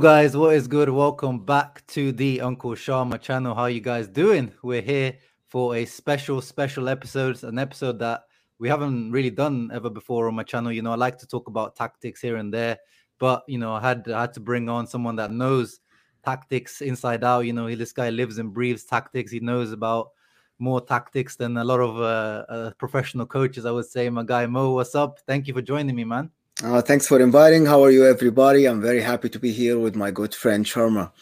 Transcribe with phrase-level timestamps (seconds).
[0.00, 0.90] Guys, what is good?
[0.90, 3.54] Welcome back to the Uncle Sharma channel.
[3.54, 4.52] How you guys doing?
[4.62, 5.14] We're here
[5.48, 8.24] for a special, special episode, an episode that
[8.58, 10.70] we haven't really done ever before on my channel.
[10.70, 12.78] You know, I like to talk about tactics here and there,
[13.18, 15.80] but you know, I had I had to bring on someone that knows
[16.22, 17.46] tactics inside out.
[17.46, 19.32] You know, this guy lives and breathes tactics.
[19.32, 20.10] He knows about
[20.58, 23.64] more tactics than a lot of uh, uh, professional coaches.
[23.64, 25.20] I would say, my guy Mo, what's up?
[25.26, 26.30] Thank you for joining me, man.
[26.64, 27.66] Uh, thanks for inviting.
[27.66, 28.64] How are you, everybody?
[28.64, 31.12] I'm very happy to be here with my good friend Sharma.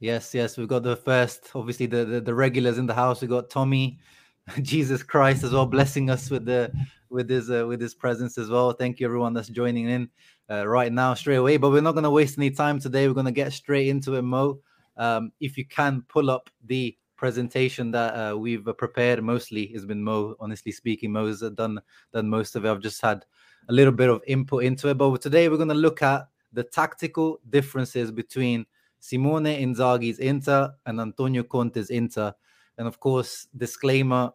[0.00, 3.22] Yes, yes, we've got the first, obviously the, the, the regulars in the house.
[3.22, 3.98] We got Tommy,
[4.60, 6.70] Jesus Christ as well, blessing us with the
[7.08, 8.72] with his uh, with his presence as well.
[8.72, 10.10] Thank you everyone that's joining in
[10.50, 11.56] uh, right now straight away.
[11.56, 13.08] But we're not going to waste any time today.
[13.08, 14.60] We're going to get straight into it, Mo.
[14.98, 20.04] Um, if you can pull up the presentation that uh, we've prepared, mostly has been
[20.04, 20.36] Mo.
[20.38, 21.80] Honestly speaking, Mo's done
[22.12, 22.70] done most of it.
[22.70, 23.24] I've just had
[23.70, 24.94] a little bit of input into it.
[24.94, 28.66] But today we're going to look at the tactical differences between
[28.98, 32.34] Simone Inzaghi's Inter and Antonio Conte's Inter.
[32.78, 34.32] And of course, disclaimer,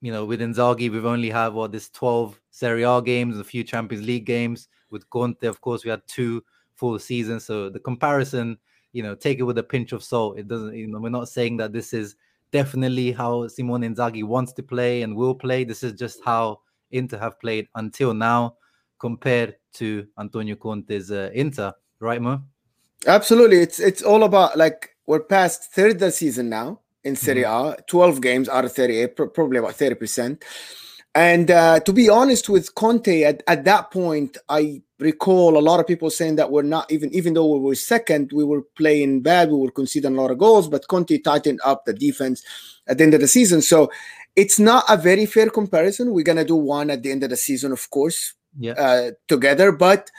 [0.00, 3.62] you know, with Inzaghi, we've only had what this 12 Serie A games, a few
[3.62, 4.68] Champions League games.
[4.90, 6.42] With Conte, of course, we had two
[6.74, 7.44] full seasons.
[7.44, 8.56] So the comparison,
[8.92, 10.38] you know, take it with a pinch of salt.
[10.38, 12.16] It doesn't, you know, we're not saying that this is
[12.52, 15.64] definitely how Simone Inzaghi wants to play and will play.
[15.64, 18.54] This is just how Inter have played until now
[18.98, 22.42] compared to Antonio Conte's uh, Inter, right, Mo?
[23.06, 23.58] Absolutely.
[23.58, 27.80] It's it's all about like we're past third the season now in Serie mm-hmm.
[27.80, 30.42] A, 12 games out of 38, probably about 30%.
[31.14, 35.80] And uh, to be honest with Conte, at, at that point, I recall a lot
[35.80, 39.22] of people saying that we're not even, even though we were second, we were playing
[39.22, 42.44] bad, we were conceding a lot of goals, but Conte tightened up the defense
[42.86, 43.62] at the end of the season.
[43.62, 43.90] So
[44.36, 46.12] it's not a very fair comparison.
[46.12, 48.72] We're going to do one at the end of the season, of course, yeah.
[48.72, 49.72] uh, together.
[49.72, 50.10] But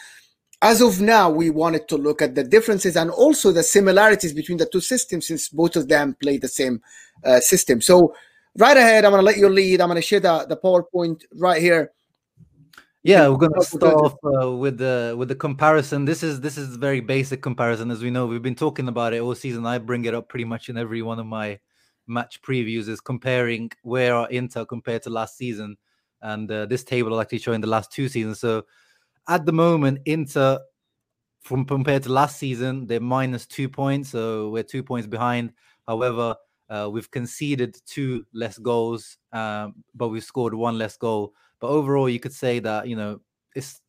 [0.61, 4.57] as of now, we wanted to look at the differences and also the similarities between
[4.57, 6.81] the two systems since both of them play the same
[7.23, 7.81] uh, system.
[7.81, 8.13] So,
[8.57, 9.79] right ahead, I'm going to let you lead.
[9.79, 11.91] I'm going to share the, the PowerPoint right here.
[13.01, 16.03] Yeah, we're going to start off uh, with the with the comparison.
[16.03, 18.27] This is this is very basic comparison, as we know.
[18.27, 19.65] We've been talking about it all season.
[19.65, 21.59] I bring it up pretty much in every one of my
[22.07, 22.89] match previews.
[22.89, 25.77] Is comparing where our Inter compared to last season
[26.21, 28.39] and uh, this table is actually showing the last two seasons.
[28.39, 28.65] So
[29.27, 30.59] at the moment, Inter,
[31.41, 35.53] from compared to last season, they're minus two points, so we're two points behind.
[35.87, 36.35] However,
[36.69, 41.33] uh, we've conceded two less goals, um, but we've scored one less goal.
[41.59, 43.21] But overall, you could say that you know
[43.55, 43.81] it's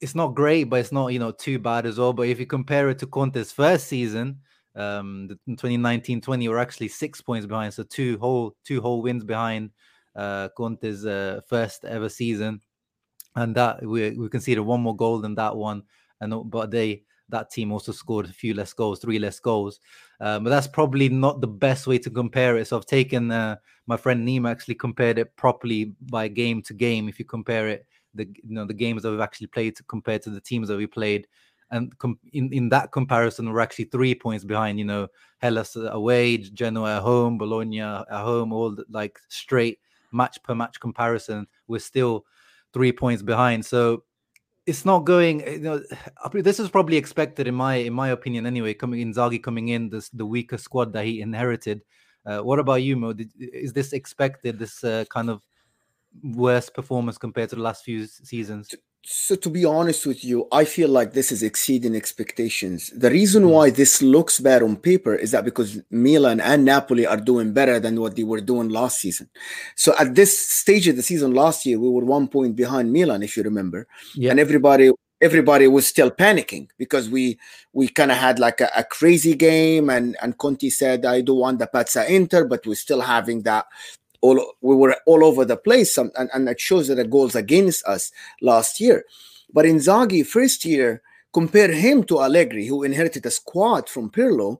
[0.00, 2.12] it's not great, but it's not you know too bad as well.
[2.12, 4.38] But if you compare it to Conte's first season,
[4.76, 9.70] um, in 2019-20, we're actually six points behind, so two whole two whole wins behind
[10.18, 12.60] uh, Conte's uh, first ever season,
[13.36, 15.84] and that we we conceded one more goal than that one,
[16.20, 19.80] and but they that team also scored a few less goals, three less goals.
[20.20, 22.66] Um, but that's probably not the best way to compare it.
[22.66, 23.56] So I've taken uh,
[23.86, 27.08] my friend Neem actually compared it properly by game to game.
[27.08, 30.22] If you compare it, the you know the games that we've actually played to, compared
[30.22, 31.28] to the teams that we played,
[31.70, 34.78] and com- in in that comparison, we're actually three points behind.
[34.78, 35.08] You know,
[35.38, 39.78] Hellas away, Genoa at home, Bologna at home, all like straight
[40.12, 42.24] match per match comparison, we're still
[42.72, 43.64] three points behind.
[43.64, 44.04] So
[44.66, 45.40] it's not going.
[45.40, 45.82] You know,
[46.32, 48.74] this is probably expected in my in my opinion anyway.
[48.74, 51.82] Coming in, Zaghi coming in, this the weaker squad that he inherited.
[52.26, 53.12] Uh, what about you, Mo?
[53.14, 54.58] Did, is this expected?
[54.58, 55.40] This uh, kind of
[56.22, 58.74] worse performance compared to the last few seasons?
[59.10, 62.90] So to be honest with you, I feel like this is exceeding expectations.
[62.94, 63.48] The reason hmm.
[63.48, 67.80] why this looks bad on paper is that because Milan and Napoli are doing better
[67.80, 69.30] than what they were doing last season.
[69.76, 73.22] So at this stage of the season last year, we were one point behind Milan,
[73.22, 74.30] if you remember, yeah.
[74.30, 77.38] and everybody everybody was still panicking because we
[77.72, 81.38] we kind of had like a, a, crazy game and and Conte said I don't
[81.38, 83.66] want the Pazza Inter, but we're still having that
[84.20, 87.84] all we were all over the place, and, and it shows that the goals against
[87.86, 88.10] us
[88.40, 89.04] last year.
[89.52, 94.58] But in Inzaghi, first year, compare him to Allegri, who inherited a squad from Pirlo,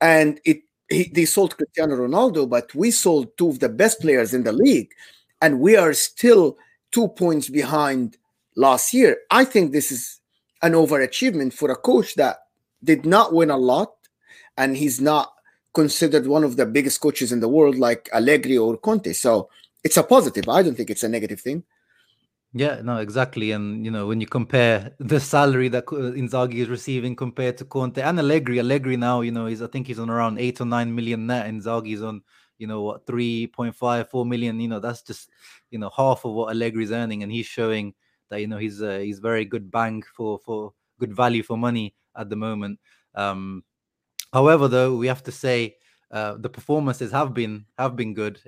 [0.00, 4.34] and it he, they sold Cristiano Ronaldo, but we sold two of the best players
[4.34, 4.92] in the league,
[5.40, 6.56] and we are still
[6.92, 8.16] two points behind
[8.56, 9.16] last year.
[9.30, 10.20] I think this is
[10.62, 12.38] an overachievement for a coach that
[12.82, 13.94] did not win a lot,
[14.56, 15.33] and he's not
[15.74, 19.12] considered one of the biggest coaches in the world, like Allegri or Conte.
[19.12, 19.50] So
[19.82, 20.48] it's a positive.
[20.48, 21.64] I don't think it's a negative thing.
[22.56, 23.50] Yeah, no, exactly.
[23.50, 28.00] And you know, when you compare the salary that Inzaghi is receiving compared to Conte
[28.00, 30.94] and Allegri, Allegri now, you know, he's I think he's on around eight or nine
[30.94, 31.46] million net.
[31.46, 32.22] Inzaghi's on,
[32.58, 34.60] you know, what 3.5, 4 million.
[34.60, 35.30] You know, that's just
[35.70, 37.92] you know half of what Allegri's earning, and he's showing
[38.30, 41.96] that you know he's uh, he's very good bang for for good value for money
[42.16, 42.78] at the moment.
[43.16, 43.64] Um,
[44.34, 45.76] however, though, we have to say
[46.10, 48.38] uh, the performances have been have been good.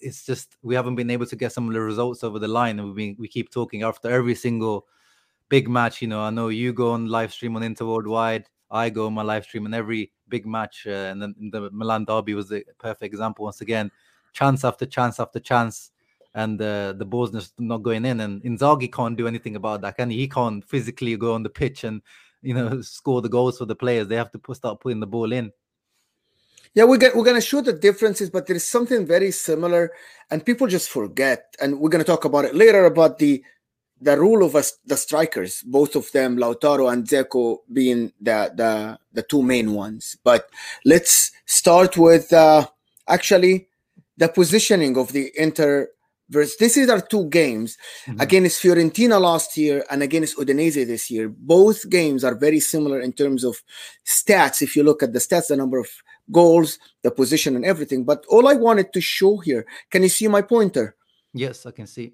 [0.00, 2.78] It's just we haven't been able to get some of the results over the line,
[2.78, 4.86] and we we keep talking after every single
[5.48, 6.00] big match.
[6.02, 8.46] You know, I know you go on live stream on Inter Worldwide.
[8.70, 12.04] I go on my live stream, and every big match, uh, and then the Milan
[12.04, 13.44] derby was the perfect example.
[13.44, 13.90] Once again,
[14.32, 15.90] chance after chance after chance,
[16.34, 18.20] and uh, the ball's not going in.
[18.20, 20.18] And Inzaghi can't do anything about that, can he?
[20.18, 22.00] He can't physically go on the pitch and
[22.42, 24.08] you know score the goals for the players.
[24.08, 25.52] They have to put, start putting the ball in.
[26.74, 29.92] Yeah, we're gonna, we're to show the differences, but there is something very similar,
[30.30, 31.54] and people just forget.
[31.60, 33.42] And we're to talk about it later about the
[34.00, 38.98] the rule of us, the strikers, both of them, Lautaro and Dzeko, being the the
[39.12, 40.16] the two main ones.
[40.22, 40.48] But
[40.84, 42.66] let's start with uh,
[43.08, 43.68] actually
[44.16, 45.88] the positioning of the Inter
[46.30, 46.56] versus.
[46.56, 48.20] This is our two games mm-hmm.
[48.20, 51.28] against Fiorentina last year and against Udinese this year.
[51.28, 53.62] Both games are very similar in terms of
[54.06, 54.62] stats.
[54.62, 55.88] If you look at the stats, the number of
[56.32, 58.04] goals, the position, and everything.
[58.04, 60.96] But all I wanted to show here, can you see my pointer?
[61.34, 62.12] Yes, I can see.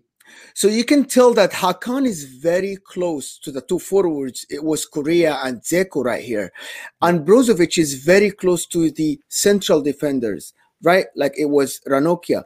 [0.55, 4.45] So you can tell that Hakan is very close to the two forwards.
[4.51, 6.53] It was Correa and Dzeko right here.
[7.01, 10.53] And Brozovic is very close to the central defenders,
[10.83, 11.07] right?
[11.15, 12.43] Like it was Ranocchia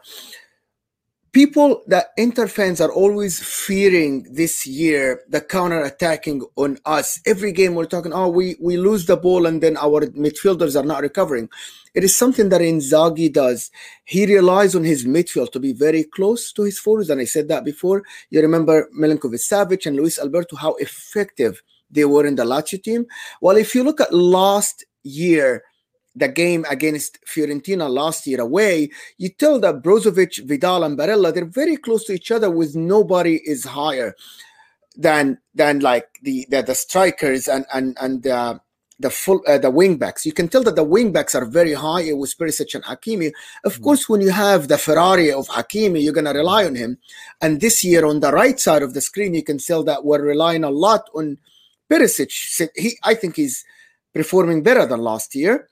[1.33, 7.21] people that Inter fans are always fearing this year the counter attacking on us.
[7.27, 10.87] Every game we're talking, oh, we, we lose the ball and then our midfielders are
[10.87, 11.49] not recovering.
[11.95, 13.71] It is something that Inzaghi does.
[14.05, 17.11] He relies on his midfield to be very close to his forwards.
[17.11, 18.03] And I said that before.
[18.31, 23.07] You remember Milinkovic Savic and Luis Alberto, how effective they were in the Lazio team.
[23.41, 25.63] Well, if you look at last year,
[26.15, 31.45] the game against Fiorentina last year away, you tell that Brozovic, Vidal, and Barella, they're
[31.45, 34.15] very close to each other with nobody is higher
[34.97, 38.59] than than like the the, the strikers and and and uh,
[38.99, 40.25] the full uh, the wingbacks.
[40.25, 43.33] You can tell that the wingbacks are very high with Perisic and Hakimi.
[43.65, 43.83] Of mm.
[43.83, 46.99] course, when you have the Ferrari of Hakimi, you're gonna rely on him.
[47.41, 50.23] And this year on the right side of the screen, you can tell that we're
[50.23, 51.39] relying a lot on
[51.91, 52.69] Perisic.
[52.77, 53.65] He, I think he's
[54.13, 55.69] performing better than last year.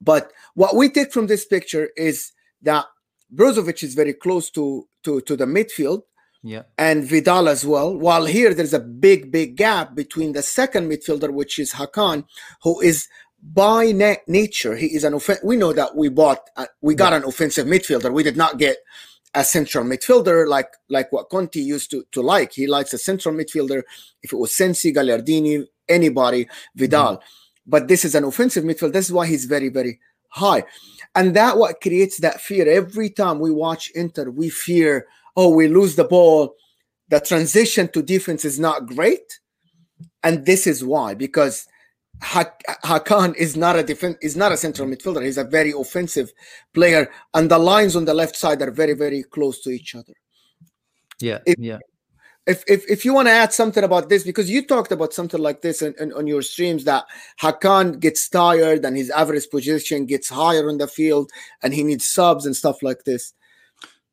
[0.00, 2.32] But what we take from this picture is
[2.62, 2.86] that
[3.34, 6.02] Brozovic is very close to, to, to the midfield.
[6.42, 6.62] Yeah.
[6.76, 7.96] And Vidal as well.
[7.96, 12.26] While here there's a big, big gap between the second midfielder, which is Hakan,
[12.62, 13.08] who is
[13.42, 17.12] by na- nature, he is an offen- we know that we bought uh, we got
[17.12, 17.18] yeah.
[17.18, 18.12] an offensive midfielder.
[18.12, 18.76] We did not get
[19.34, 22.52] a central midfielder like like what Conte used to, to like.
[22.52, 23.82] He likes a central midfielder.
[24.22, 26.46] If it was Sensi, Gagliardini, anybody,
[26.76, 27.16] Vidal.
[27.16, 27.26] Mm-hmm
[27.66, 28.92] but this is an offensive midfield.
[28.92, 30.64] This is why he's very, very high.
[31.14, 32.68] And that what creates that fear.
[32.68, 35.06] Every time we watch Inter, we fear,
[35.36, 36.54] oh, we lose the ball.
[37.08, 39.40] The transition to defense is not great.
[40.22, 41.66] And this is why, because
[42.22, 45.24] Hakan is not a defense, is not a central midfielder.
[45.24, 46.32] He's a very offensive
[46.72, 50.14] player, and the lines on the left side are very, very close to each other.
[51.20, 51.78] Yeah, if, yeah
[52.46, 55.40] if if, if you want to add something about this because you talked about something
[55.40, 57.04] like this in, in, on your streams that
[57.40, 61.30] Hakan gets tired and his average position gets higher on the field
[61.62, 63.32] and he needs subs and stuff like this.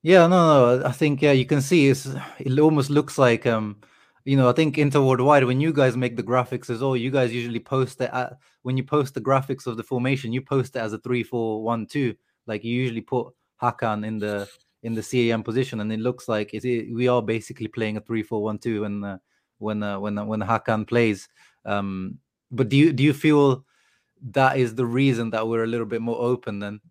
[0.03, 2.07] Yeah, no, no, I think yeah, you can see it's,
[2.39, 3.77] it almost looks like um,
[4.23, 7.11] you know, I think Inter Worldwide when you guys make the graphics as oh, you
[7.11, 10.75] guys usually post it at, when you post the graphics of the formation, you post
[10.75, 12.15] it as a three, four, one, two.
[12.47, 14.47] Like you usually put Hakan in the
[14.83, 18.81] in the CAM position, and it looks like it, we are basically playing a three-four-one-two
[18.81, 19.17] when uh,
[19.59, 21.29] when uh, when uh, when Hakan plays.
[21.65, 22.17] Um,
[22.51, 23.65] but do you do you feel
[24.31, 26.81] that is the reason that we're a little bit more open then?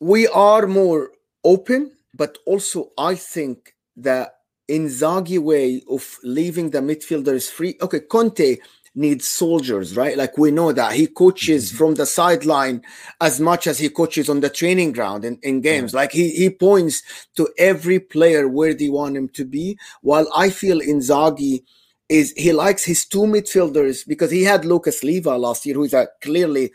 [0.00, 1.12] We are more
[1.44, 4.34] open, but also I think that
[4.68, 7.76] Inzaghi way of leaving the midfielders free.
[7.80, 8.58] Okay, Conte
[8.98, 10.16] needs soldiers, right?
[10.18, 11.78] Like we know that he coaches mm-hmm.
[11.78, 12.82] from the sideline
[13.20, 15.92] as much as he coaches on the training ground in, in games.
[15.92, 16.00] Yeah.
[16.00, 17.02] Like he, he points
[17.36, 19.78] to every player where they want him to be.
[20.02, 21.62] While I feel Inzaghi
[22.08, 26.08] is he likes his two midfielders because he had Lucas Leiva last year, who's a
[26.20, 26.72] clearly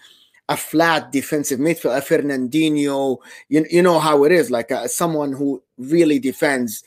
[0.49, 3.17] a flat defensive midfielder, a Fernandinho.
[3.49, 6.83] You, you know how it is, like a, someone who really defends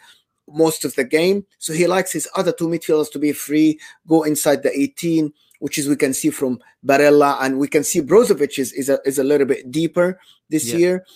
[0.49, 1.45] most of the game.
[1.59, 5.79] So he likes his other two midfielders to be free, go inside the 18, which
[5.79, 9.19] is we can see from Barella, and we can see Brozovic is, is, a, is
[9.19, 10.77] a little bit deeper this yeah.
[10.77, 11.07] year.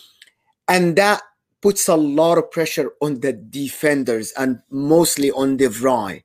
[0.69, 1.23] And that
[1.61, 6.23] puts a lot of pressure on the defenders and mostly on De Vrij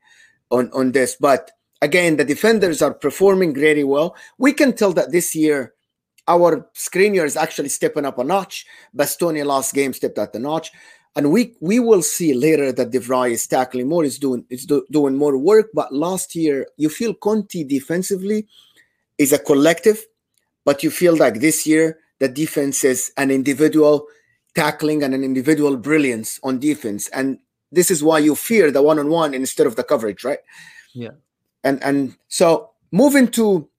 [0.52, 1.16] on, on this.
[1.20, 4.16] But again, the defenders are performing very well.
[4.38, 5.74] We can tell that this year
[6.28, 8.66] our Skriniar is actually stepping up a notch.
[8.96, 10.72] Bastoni last game stepped up a notch.
[11.16, 14.66] And we we will see later that De Vrij is tackling more, is doing is
[14.66, 15.68] do, doing more work.
[15.74, 18.48] But last year, you feel Conte defensively
[19.18, 20.06] is a collective,
[20.66, 24.08] but you feel like this year the defense is an individual
[24.56, 27.08] tackling and an individual brilliance on defense.
[27.10, 27.40] And
[27.72, 30.40] this is why you fear the one-on-one instead of the coverage, right?
[30.94, 31.12] Yeah.
[31.64, 33.70] And and so moving to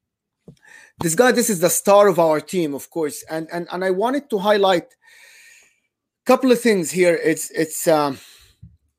[1.01, 3.23] this guy, this is the star of our team, of course.
[3.29, 4.95] And and and I wanted to highlight
[6.27, 7.19] couple of things here.
[7.25, 8.19] It's it's um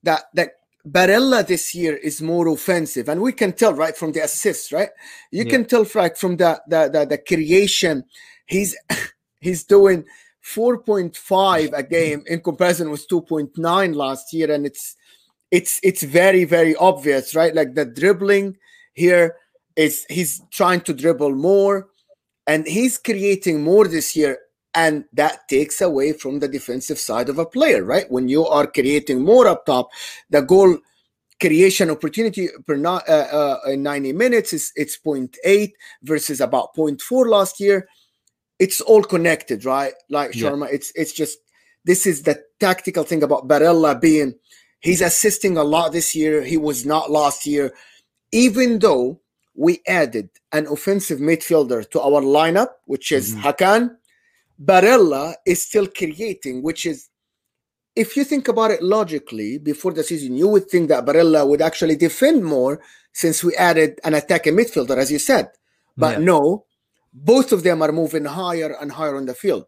[0.04, 0.52] that that
[0.88, 4.90] Barella this year is more offensive, and we can tell right from the assists, right?
[5.32, 5.52] You yeah.
[5.52, 8.06] can tell right from the, the the the creation.
[8.46, 8.76] He's
[9.40, 10.06] he's doing
[10.44, 14.96] 4.5 a game in comparison with 2.9 last year, and it's
[15.52, 17.54] it's it's very very obvious, right?
[17.54, 18.58] Like the dribbling
[18.94, 19.36] here
[19.76, 21.90] is he's trying to dribble more,
[22.48, 24.40] and he's creating more this year
[24.78, 28.10] and that takes away from the defensive side of a player right?
[28.12, 29.90] When you are creating more up top
[30.30, 30.78] the goal
[31.42, 35.72] creation opportunity per uh, uh, in 90 minutes is it's 0.8
[36.04, 37.88] versus about 0.4 last year.
[38.60, 39.94] It's all connected right?
[40.10, 40.50] Like yeah.
[40.50, 41.40] sharma it's it's just
[41.84, 44.36] this is the tactical thing about barella being
[44.80, 46.44] he's assisting a lot this year.
[46.44, 47.74] He was not last year.
[48.32, 49.22] Even though
[49.56, 53.48] we added an offensive midfielder to our lineup which is mm-hmm.
[53.48, 53.98] hakan
[54.64, 57.10] Barella is still creating, which is,
[57.96, 61.62] if you think about it logically, before the season, you would think that Barella would
[61.62, 62.82] actually defend more
[63.14, 65.50] since we added an attacking midfielder, as you said.
[65.96, 66.26] But yeah.
[66.26, 66.66] no,
[67.14, 69.66] both of them are moving higher and higher on the field.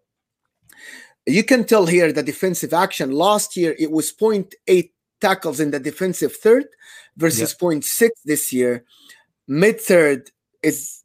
[1.25, 3.11] You can tell here the defensive action.
[3.11, 6.65] Last year, it was 0.8 tackles in the defensive third
[7.17, 7.67] versus yeah.
[7.69, 8.85] 0.6 this year.
[9.47, 10.29] Mid third
[10.63, 11.03] is,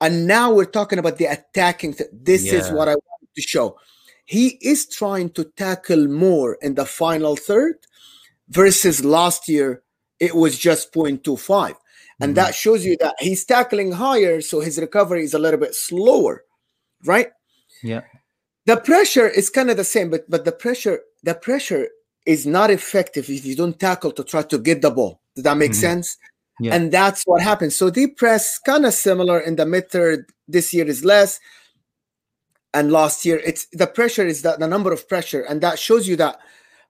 [0.00, 1.94] and now we're talking about the attacking.
[1.94, 2.54] Th- this yeah.
[2.54, 2.94] is what I
[3.34, 3.78] to show.
[4.24, 7.76] He is trying to tackle more in the final third
[8.48, 9.82] versus last year,
[10.20, 11.74] it was just 0.25.
[12.20, 12.34] And mm-hmm.
[12.34, 16.44] that shows you that he's tackling higher, so his recovery is a little bit slower,
[17.04, 17.30] right?
[17.82, 18.02] Yeah.
[18.66, 21.88] The pressure is kind of the same, but but the pressure, the pressure
[22.26, 25.20] is not effective if you don't tackle to try to get the ball.
[25.34, 25.80] Does that make mm-hmm.
[25.80, 26.16] sense?
[26.60, 26.74] Yeah.
[26.76, 27.74] And that's what happens.
[27.74, 30.26] So deep press kind of similar in the mid third.
[30.46, 31.40] This year is less
[32.74, 36.08] and last year it's the pressure is that the number of pressure and that shows
[36.08, 36.38] you that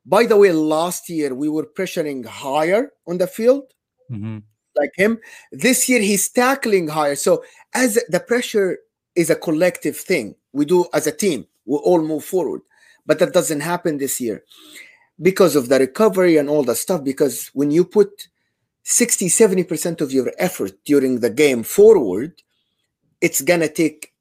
[0.06, 3.64] by the way last year we were pressuring higher on the field
[4.10, 4.38] mm-hmm.
[4.76, 5.18] like him.
[5.50, 7.16] This year he's tackling higher.
[7.16, 8.78] So as the pressure
[9.14, 12.62] is a collective thing we do as a team we all move forward.
[13.04, 14.44] But that doesn't happen this year
[15.20, 18.28] because of the recovery and all the stuff because when you put
[18.84, 22.42] 60 70% of your effort during the game forward
[23.20, 24.11] it's gonna take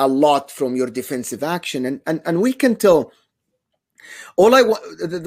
[0.00, 1.86] a lot from your defensive action.
[1.86, 3.12] And and, and we can tell
[4.36, 4.82] all i want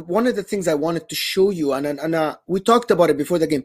[0.07, 2.89] one of the things i wanted to show you and and, and uh, we talked
[2.91, 3.63] about it before the game.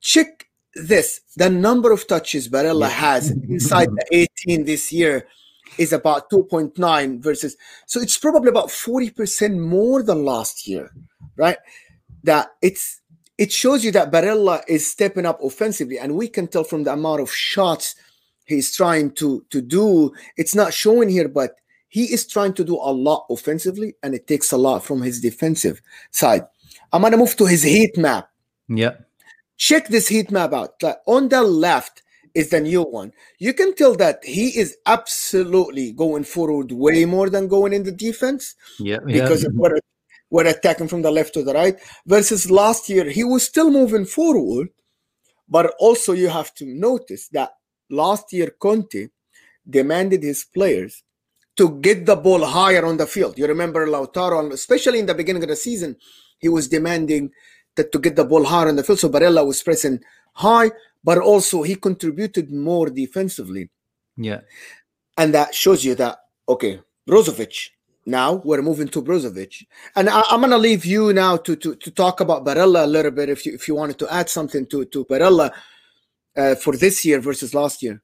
[0.00, 5.26] Check this the number of touches barella has inside the 18 this year
[5.78, 10.90] is about 2.9 versus so it's probably about 40% more than last year
[11.40, 11.58] right?
[12.24, 13.00] That it's
[13.38, 16.92] it shows you that barella is stepping up offensively and we can tell from the
[16.92, 17.94] amount of shots
[18.50, 21.56] he's trying to to do it's not showing here but
[21.90, 25.20] he is trying to do a lot offensively and it takes a lot from his
[25.20, 26.46] defensive side.
[26.92, 28.30] I'm gonna move to his heat map.
[28.68, 28.92] Yeah.
[29.56, 30.80] Check this heat map out.
[31.06, 32.02] On the left
[32.32, 33.12] is the new one.
[33.38, 37.92] You can tell that he is absolutely going forward way more than going in the
[37.92, 39.50] defense yeah because yeah.
[39.52, 39.78] we're,
[40.30, 41.76] we're attacking from the left to the right
[42.06, 44.68] versus last year he was still moving forward.
[45.48, 47.50] But also you have to notice that
[47.90, 49.08] last year Conte
[49.68, 51.02] demanded his players
[51.56, 53.36] to get the ball higher on the field.
[53.38, 55.96] You remember Lautaro, especially in the beginning of the season,
[56.38, 57.30] he was demanding
[57.76, 58.98] that to get the ball higher on the field.
[58.98, 60.00] So Barella was pressing
[60.34, 60.70] high,
[61.04, 63.70] but also he contributed more defensively.
[64.16, 64.40] Yeah.
[65.18, 66.18] And that shows you that,
[66.48, 67.70] okay, Brozovic,
[68.06, 69.66] now we're moving to Brozovic.
[69.94, 72.86] And I, am going to leave you now to, to, to talk about Barella a
[72.86, 75.52] little bit if you, if you wanted to add something to, to Barella
[76.40, 78.02] uh, for this year versus last year.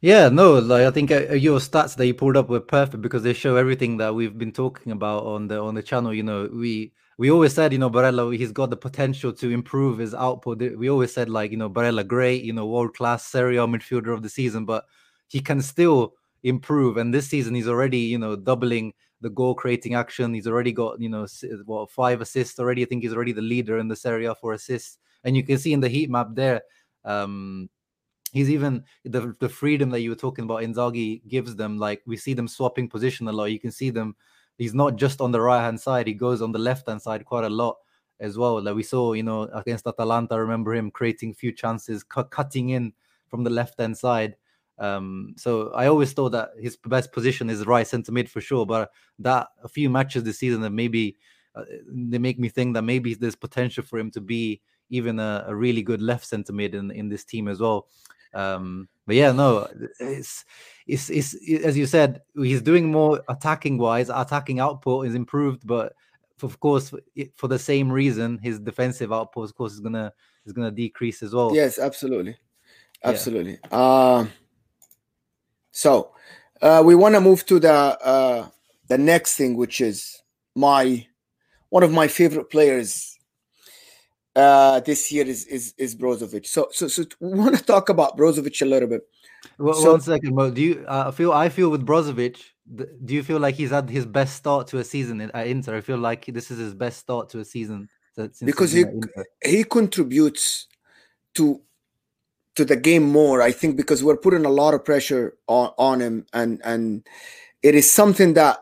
[0.00, 3.22] Yeah, no, like I think uh, your stats that you pulled up were perfect because
[3.22, 6.14] they show everything that we've been talking about on the on the channel.
[6.14, 9.98] You know, we we always said, you know, Barella, he's got the potential to improve
[9.98, 10.58] his output.
[10.76, 14.14] We always said, like, you know, Barella, great, you know, world class Serie A midfielder
[14.14, 14.84] of the season, but
[15.28, 16.96] he can still improve.
[16.96, 20.34] And this season, he's already, you know, doubling the goal creating action.
[20.34, 21.26] He's already got, you know,
[21.64, 22.82] what five assists already.
[22.82, 24.98] I think he's already the leader in the Serie A for assists.
[25.24, 26.62] And you can see in the heat map there,
[27.04, 27.68] um,
[28.32, 31.78] he's even the the freedom that you were talking about Inzaghi gives them.
[31.78, 33.46] Like we see them swapping position a lot.
[33.46, 34.16] You can see them
[34.58, 37.24] he's not just on the right hand side; he goes on the left hand side
[37.24, 37.76] quite a lot
[38.20, 38.62] as well.
[38.62, 42.70] Like we saw, you know, against Atalanta, I remember him creating few chances, cu- cutting
[42.70, 42.92] in
[43.28, 44.36] from the left hand side.
[44.78, 48.64] Um, so I always thought that his best position is right centre mid for sure.
[48.64, 51.16] But that a few matches this season that maybe
[51.54, 54.60] uh, they make me think that maybe there's potential for him to be
[54.92, 57.88] even a, a really good left centre mid in, in this team as well.
[58.34, 59.66] Um, but yeah, no,
[59.98, 60.44] it's,
[60.86, 61.34] it's it's
[61.64, 64.10] as you said, he's doing more attacking wise.
[64.10, 65.94] Attacking output is improved, but
[66.42, 66.92] of course,
[67.34, 70.12] for the same reason, his defensive output, of course, is gonna
[70.46, 71.54] is gonna decrease as well.
[71.54, 72.36] Yes, absolutely,
[73.02, 73.58] absolutely.
[73.70, 73.78] Yeah.
[73.78, 74.26] Uh,
[75.72, 76.12] so
[76.60, 78.48] uh, we want to move to the uh,
[78.88, 80.22] the next thing, which is
[80.54, 81.06] my
[81.70, 83.18] one of my favorite players
[84.34, 86.46] uh, this year is is is Brozovic.
[86.46, 89.02] So so so we want to talk about Brozovic a little bit.
[89.58, 90.50] Well, so, one second, Mo.
[90.50, 91.32] Do you uh, feel?
[91.32, 92.38] I feel with Brozovic.
[92.74, 95.76] Do you feel like he's had his best start to a season at Inter?
[95.76, 97.88] I feel like this is his best start to a season
[98.44, 98.84] because he
[99.44, 100.68] he contributes
[101.34, 101.60] to
[102.54, 103.42] to the game more.
[103.42, 107.06] I think because we're putting a lot of pressure on on him, and and
[107.62, 108.58] it is something that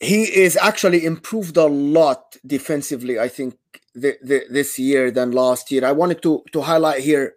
[0.00, 3.18] he is actually improved a lot defensively.
[3.18, 3.56] I think
[3.94, 4.16] the,
[4.50, 5.84] this year than last year.
[5.84, 7.34] I wanted to to highlight here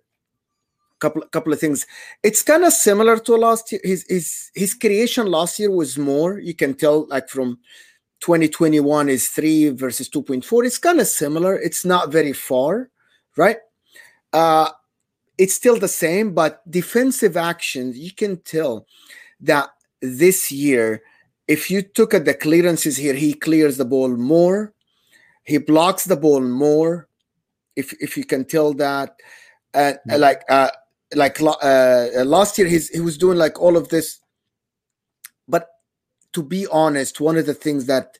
[0.99, 1.85] couple couple of things.
[2.23, 3.81] It's kind of similar to last year.
[3.83, 6.39] His his his creation last year was more.
[6.39, 7.59] You can tell like from
[8.23, 10.65] 2021 is three versus 2.4.
[10.65, 11.59] It's kind of similar.
[11.59, 12.89] It's not very far,
[13.35, 13.57] right?
[14.31, 14.69] Uh,
[15.37, 18.87] it's still the same, but defensive actions, you can tell
[19.41, 19.69] that
[20.01, 21.01] this year,
[21.49, 24.73] if you took at the clearances here, he clears the ball more,
[25.43, 27.07] he blocks the ball more.
[27.75, 29.15] If if you can tell that,
[29.73, 30.69] and uh, like uh,
[31.15, 34.19] like uh, uh, last year he's he was doing like all of this.
[35.47, 35.67] But
[36.33, 38.17] to be honest one of the things that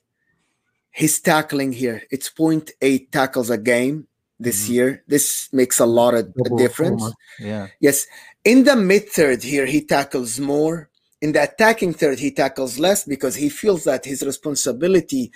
[0.90, 4.06] he's tackling here it's 0.8 tackles a game
[4.38, 4.72] this mm-hmm.
[4.74, 5.04] year.
[5.06, 7.04] This makes a lot of a difference.
[7.38, 7.68] yeah.
[7.80, 8.06] Yes.
[8.44, 10.90] In the mid third here he tackles more.
[11.20, 15.32] In the attacking third he tackles less because he feels that his responsibility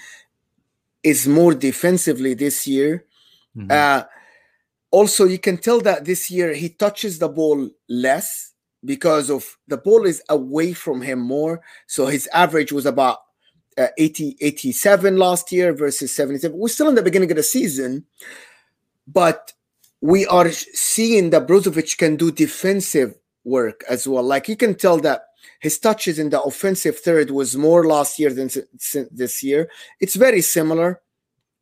[1.02, 3.04] is more defensively this year.
[3.56, 3.70] Mm-hmm.
[3.70, 4.02] uh,
[4.90, 8.52] also you can tell that this year he touches the ball less
[8.84, 11.60] because of the ball is away from him more.
[11.86, 13.18] So his average was about
[13.76, 18.04] uh, 80 87 last year versus 77 we're still in the beginning of the season
[19.06, 19.52] but
[20.00, 24.22] we are seeing that Brozovic can do defensive work as well.
[24.22, 25.22] Like you can tell that
[25.60, 28.48] his touches in the offensive third was more last year than
[29.10, 29.70] this year
[30.00, 31.00] it's very similar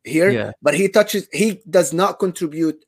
[0.03, 0.51] here yeah.
[0.61, 2.85] but he touches he does not contribute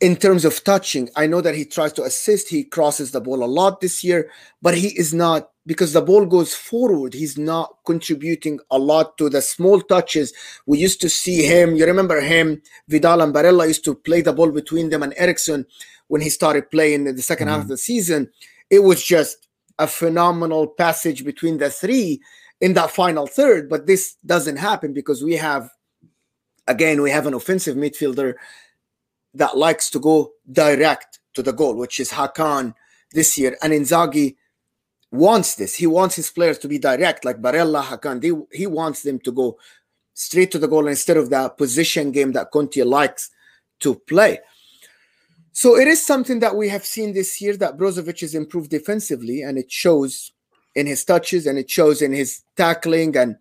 [0.00, 2.50] in terms of touching, I know that he tries to assist.
[2.50, 6.26] He crosses the ball a lot this year, but he is not because the ball
[6.26, 7.14] goes forward.
[7.14, 10.34] He's not contributing a lot to the small touches.
[10.66, 11.74] We used to see him.
[11.74, 12.60] You remember him?
[12.88, 15.64] Vidal and Barella used to play the ball between them and Eriksen
[16.08, 17.48] when he started playing in the 2nd mm-hmm.
[17.48, 18.30] half of the season.
[18.74, 22.20] It was just a phenomenal passage between the three
[22.60, 23.68] in that final third.
[23.68, 25.70] But this doesn't happen because we have,
[26.66, 28.34] again, we have an offensive midfielder
[29.34, 32.74] that likes to go direct to the goal, which is Hakan
[33.12, 33.56] this year.
[33.62, 34.36] And Inzaghi
[35.12, 35.76] wants this.
[35.76, 38.20] He wants his players to be direct, like Barella, Hakan.
[38.20, 39.56] They, he wants them to go
[40.14, 43.30] straight to the goal instead of that position game that Conte likes
[43.80, 44.40] to play.
[45.54, 49.40] So it is something that we have seen this year that Brozovic has improved defensively,
[49.40, 50.32] and it shows
[50.74, 53.36] in his touches and it shows in his tackling, and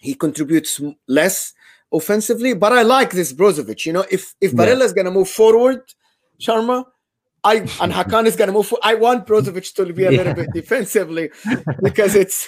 [0.00, 1.54] he contributes less
[1.92, 3.86] offensively, but I like this Brozovic.
[3.86, 5.80] You know, if if Barella is gonna move forward,
[6.38, 6.84] Sharma,
[7.42, 8.66] I and Hakan is gonna move.
[8.66, 10.18] Forward, I want Brozovic to be a yeah.
[10.18, 11.30] little bit defensively
[11.82, 12.46] because it's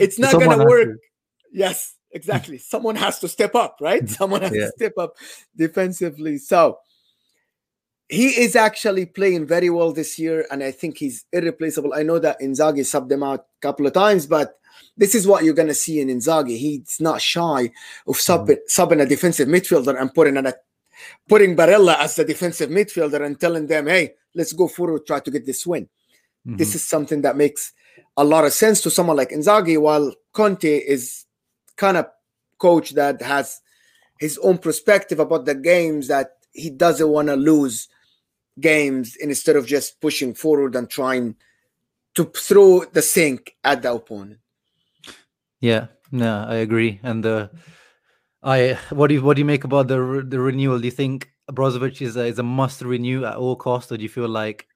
[0.00, 0.98] it's not gonna work.
[1.52, 2.58] Yes, exactly.
[2.58, 4.08] Someone has to step up, right?
[4.20, 4.66] Someone has yeah.
[4.66, 5.14] to step up
[5.56, 6.38] defensively.
[6.38, 6.78] So
[8.08, 11.94] he is actually playing very well this year, and I think he's irreplaceable.
[11.94, 14.58] I know that Inzaghi subbed him out a couple of times, but
[14.96, 16.58] this is what you're going to see in Inzaghi.
[16.58, 17.70] He's not shy
[18.06, 18.82] of subbing, mm-hmm.
[18.82, 20.54] subbing a defensive midfielder and putting a,
[21.28, 25.30] putting Barella as the defensive midfielder and telling them, "Hey, let's go forward, try to
[25.30, 25.84] get this win."
[26.46, 26.56] Mm-hmm.
[26.56, 27.72] This is something that makes
[28.16, 31.24] a lot of sense to someone like Inzaghi, while Conte is
[31.76, 32.06] kind of
[32.58, 33.60] coach that has
[34.20, 37.88] his own perspective about the games that he doesn't want to lose
[38.60, 41.36] games instead of just pushing forward and trying
[42.14, 44.38] to throw the sink at the opponent.
[45.60, 47.00] Yeah, no, I agree.
[47.02, 47.48] And uh,
[48.42, 50.78] I what do you what do you make about the the renewal?
[50.78, 54.02] Do you think Brozovic is a, is a must renew at all costs, or do
[54.02, 54.66] you feel like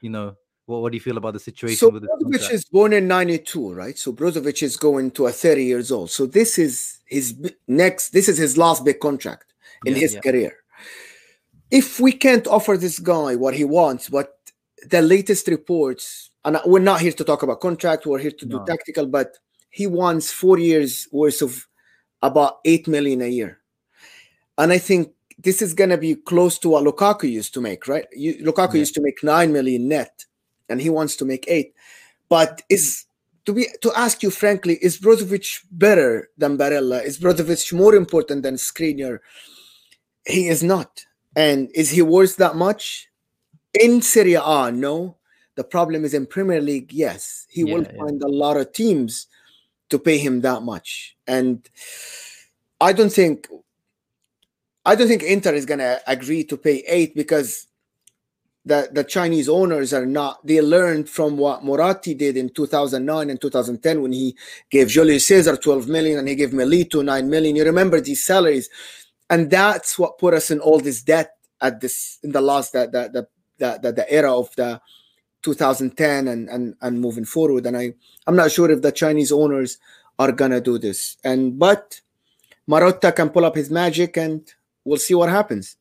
[0.00, 1.76] you know what, what do you feel about the situation?
[1.76, 3.98] So with Brozovic is born in '92, right?
[3.98, 6.10] So Brozovic is going to a 30 years old.
[6.10, 8.10] So this is his next.
[8.10, 9.52] This is his last big contract
[9.84, 10.20] in yeah, his yeah.
[10.20, 10.56] career.
[11.70, 14.34] If we can't offer this guy what he wants, what
[14.88, 18.64] the latest reports, and we're not here to talk about contract, we're here to do
[18.66, 19.36] tactical, but
[19.70, 21.66] he wants four years worth of
[22.22, 23.58] about eight million a year,
[24.58, 27.88] and I think this is going to be close to what Lukaku used to make,
[27.88, 28.06] right?
[28.12, 28.80] You, Lukaku yeah.
[28.80, 30.24] used to make nine million net
[30.68, 31.74] and he wants to make eight.
[32.28, 33.04] But is
[33.44, 37.04] to be to ask you frankly, is Brozovic better than Barella?
[37.04, 39.18] Is Brozovic more important than Skriniar?
[40.26, 41.04] He is not.
[41.36, 43.08] And is he worth that much?
[43.78, 45.18] In Serie A, no.
[45.54, 47.46] The problem is in Premier League, yes.
[47.48, 47.96] He yeah, will yeah.
[47.98, 49.26] find a lot of teams
[49.90, 51.16] to pay him that much.
[51.26, 51.68] And
[52.80, 53.48] I don't think
[54.84, 57.66] I don't think Inter is gonna agree to pay eight because
[58.66, 63.40] the, the Chinese owners are not, they learned from what Moratti did in 2009 and
[63.40, 64.36] 2010 when he
[64.70, 67.54] gave Julio Cesar 12 million and he gave Milito 9 million.
[67.54, 68.68] You remember these salaries.
[69.28, 72.86] And that's what put us in all this debt at this, in the last, the,
[72.86, 74.80] the, the, the, the era of the
[75.42, 77.66] 2010 and, and, and moving forward.
[77.66, 77.94] And I,
[78.26, 79.78] I'm not sure if the Chinese owners
[80.18, 81.16] are to do this.
[81.24, 82.00] And, but
[82.68, 84.42] Marotta can pull up his magic and
[84.84, 85.76] we'll see what happens.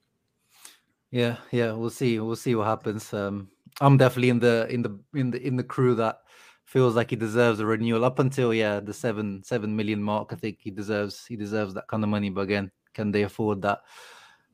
[1.11, 2.19] Yeah, yeah, we'll see.
[2.19, 3.13] We'll see what happens.
[3.13, 6.19] Um, I'm definitely in the in the in the in the crew that
[6.65, 10.33] feels like he deserves a renewal up until yeah the seven seven million mark.
[10.33, 12.29] I think he deserves he deserves that kind of money.
[12.29, 13.81] But again, can they afford that?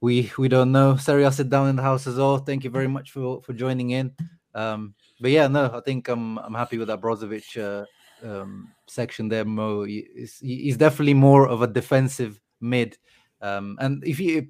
[0.02, 0.98] We we don't know.
[0.98, 2.40] Sorry, I'll sit down in the house as well.
[2.40, 4.12] Thank you very much for for joining in.
[4.54, 7.86] Um, but yeah, no, I think I'm I'm happy with that Brozovic uh,
[8.28, 9.46] um, section there.
[9.46, 12.98] Mo, he's, he's definitely more of a defensive mid.
[13.42, 14.48] Um, and if you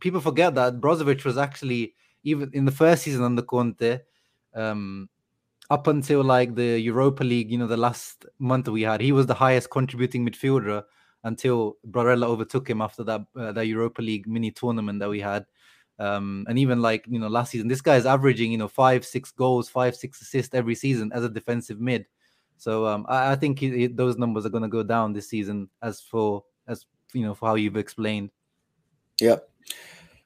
[0.00, 3.98] people forget that Brozovic was actually even in the first season under Conte,
[4.54, 5.08] um,
[5.70, 9.26] up until like the Europa League, you know, the last month we had, he was
[9.26, 10.84] the highest contributing midfielder
[11.24, 15.46] until Barella overtook him after that uh, that Europa League mini tournament that we had.
[15.98, 19.04] Um, and even like you know last season, this guy is averaging you know five,
[19.04, 22.06] six goals, five, six assists every season as a defensive mid.
[22.56, 25.28] So um, I, I, think he, he, those numbers are going to go down this
[25.28, 28.30] season, as for as you know for how you've explained.
[29.20, 29.36] Yeah,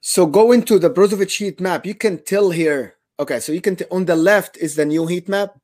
[0.00, 2.96] so going to the Brozovic heat map, you can tell here.
[3.20, 5.58] Okay, so you can t- on the left is the new heat map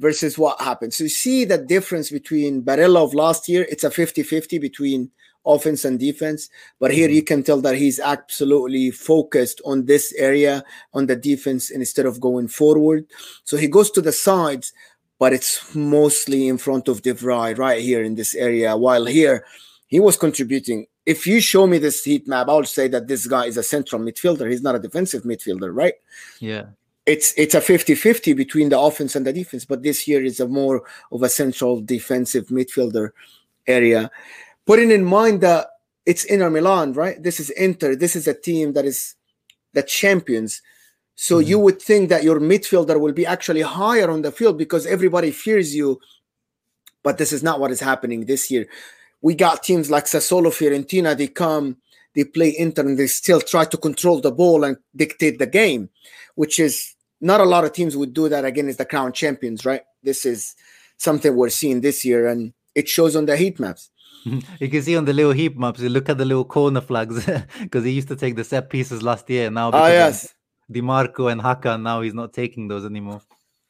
[0.00, 0.92] versus what happened.
[0.92, 3.66] So you see the difference between Barella of last year.
[3.70, 5.10] It's a 50-50 between
[5.46, 6.48] offense and defense.
[6.80, 7.16] But here mm-hmm.
[7.16, 12.20] you can tell that he's absolutely focused on this area on the defense instead of
[12.20, 13.06] going forward.
[13.44, 14.72] So he goes to the sides,
[15.18, 18.76] but it's mostly in front of De Vrij right here in this area.
[18.76, 19.44] While here
[19.86, 23.46] he was contributing if you show me this heat map, I'll say that this guy
[23.46, 24.48] is a central midfielder.
[24.48, 25.94] He's not a defensive midfielder, right?
[26.38, 26.66] Yeah.
[27.06, 30.46] It's it's a 50-50 between the offense and the defense, but this year is a
[30.46, 33.10] more of a central defensive midfielder
[33.66, 34.10] area.
[34.66, 35.68] Putting in mind that
[36.06, 37.22] it's Inter Milan, right?
[37.22, 37.96] This is Inter.
[37.96, 39.14] This is a team that is
[39.72, 40.62] the champions.
[41.14, 41.48] So mm-hmm.
[41.48, 45.30] you would think that your midfielder will be actually higher on the field because everybody
[45.30, 46.00] fears you.
[47.02, 48.68] But this is not what is happening this year
[49.22, 51.16] we got teams like Sassuolo, Fiorentina.
[51.16, 51.76] They come,
[52.14, 55.90] they play Inter, and they still try to control the ball and dictate the game,
[56.34, 59.82] which is not a lot of teams would do that against the crown champions, right?
[60.02, 60.54] This is
[60.96, 63.90] something we're seeing this year, and it shows on the heat maps.
[64.60, 65.80] You can see on the little heat maps.
[65.80, 67.24] You look at the little corner flags
[67.60, 69.50] because he used to take the set pieces last year.
[69.50, 70.34] Now, ah, yes,
[70.70, 71.82] Dimarco and Hakan.
[71.82, 73.22] Now he's not taking those anymore.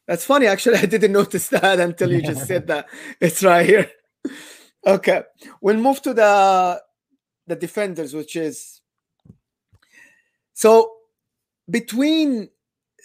[0.09, 0.47] That's funny.
[0.47, 2.89] Actually, I didn't notice that until you just said that.
[3.21, 3.91] It's right here.
[4.85, 5.23] Okay,
[5.61, 6.83] we'll move to the
[7.51, 8.81] the defenders, which is
[10.53, 10.93] so
[11.69, 12.49] between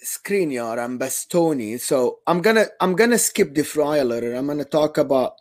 [0.03, 1.79] Skriniar and Bastoni.
[1.79, 3.63] So I'm gonna I'm gonna skip the
[4.05, 4.37] little.
[4.37, 5.33] I'm gonna talk about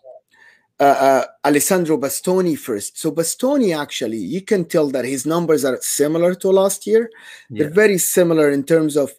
[0.81, 2.99] uh, uh, Alessandro Bastoni first.
[2.99, 7.11] So Bastoni actually, you can tell that his numbers are similar to last year.
[7.51, 7.64] Yeah.
[7.64, 9.12] They're very similar in terms of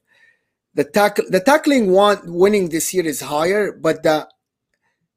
[0.74, 1.26] the tackle.
[1.30, 4.28] The tackling one winning this year is higher, but the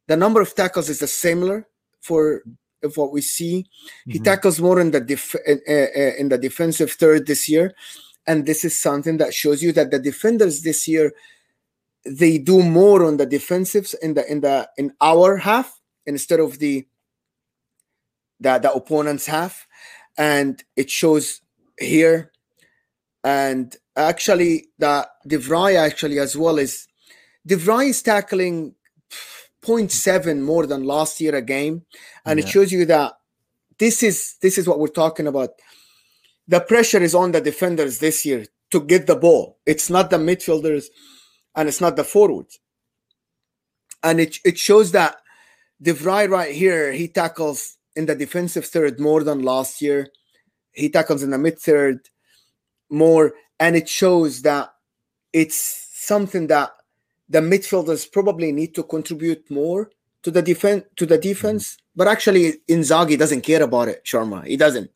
[0.08, 1.66] the number of tackles is the similar
[2.00, 2.42] for
[2.82, 3.66] of what we see.
[3.66, 4.10] Mm-hmm.
[4.10, 7.74] He tackles more in the def- uh, uh, in the defensive third this year,
[8.26, 11.12] and this is something that shows you that the defenders this year
[12.04, 16.58] they do more on the defensives in the in the in our half instead of
[16.58, 16.86] the
[18.40, 19.66] the, the opponent's half,
[20.16, 21.40] and it shows
[21.78, 22.32] here.
[23.24, 26.86] And actually, the De Vrij actually as well is
[27.44, 28.74] De Vrij is tackling
[29.62, 31.84] 0.7 more than last year a game
[32.24, 32.44] and yeah.
[32.44, 33.14] it shows you that
[33.78, 35.50] this is this is what we're talking about
[36.46, 40.16] the pressure is on the defenders this year to get the ball it's not the
[40.16, 40.86] midfielders
[41.58, 42.60] and it's not the forwards.
[44.04, 45.16] And it, it shows that
[45.82, 50.08] De Vrij right here, he tackles in the defensive third more than last year.
[50.70, 52.08] He tackles in the mid third
[52.88, 54.72] more, and it shows that
[55.32, 56.70] it's something that
[57.28, 59.90] the midfielders probably need to contribute more
[60.22, 61.76] to the defense to the defense.
[61.94, 64.46] But actually, Inzaghi doesn't care about it, Sharma.
[64.46, 64.90] He doesn't.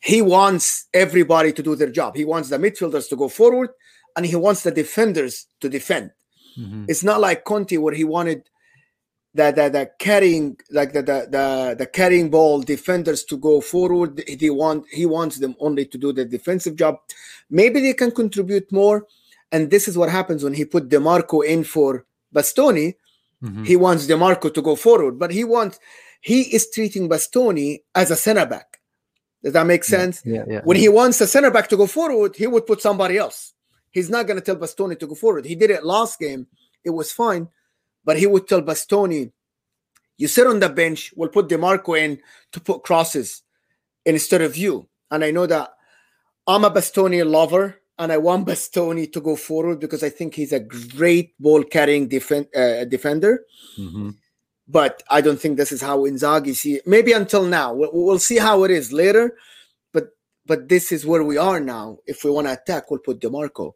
[0.00, 2.16] He wants everybody to do their job.
[2.16, 3.70] He wants the midfielders to go forward,
[4.14, 6.12] and he wants the defenders to defend.
[6.58, 6.84] Mm-hmm.
[6.88, 8.48] It's not like Conte where he wanted
[9.34, 14.22] the, the, the carrying like the, the, the the carrying ball defenders to go forward.
[14.26, 16.98] He want he wants them only to do the defensive job.
[17.50, 19.06] Maybe they can contribute more.
[19.56, 22.96] And this is what happens when he put Dimarco in for Bastoni.
[23.42, 23.64] Mm-hmm.
[23.64, 25.80] He wants Dimarco to go forward, but he wants
[26.20, 28.80] he is treating Bastoni as a center back.
[29.42, 30.20] Does that make sense?
[30.26, 30.60] Yeah, yeah, yeah.
[30.64, 33.54] When he wants a center back to go forward, he would put somebody else.
[33.92, 35.46] He's not going to tell Bastoni to go forward.
[35.46, 36.46] He did it last game.
[36.84, 37.48] It was fine.
[38.04, 39.32] But he would tell Bastoni,
[40.18, 42.20] you sit on the bench, we'll put Dimarco in
[42.52, 43.42] to put crosses
[44.04, 44.86] instead of you.
[45.10, 45.70] And I know that
[46.46, 50.52] I'm a Bastoni lover and I want Bastoni to go forward because I think he's
[50.52, 53.44] a great ball carrying defen- uh, defender.
[53.78, 54.10] Mm-hmm.
[54.68, 56.86] But I don't think this is how Inzaghi see it.
[56.86, 57.72] Maybe until now.
[57.72, 59.36] We'll, we'll see how it is later.
[59.92, 60.08] But
[60.44, 61.98] but this is where we are now.
[62.06, 63.74] If we want to attack, we'll put Dimarco.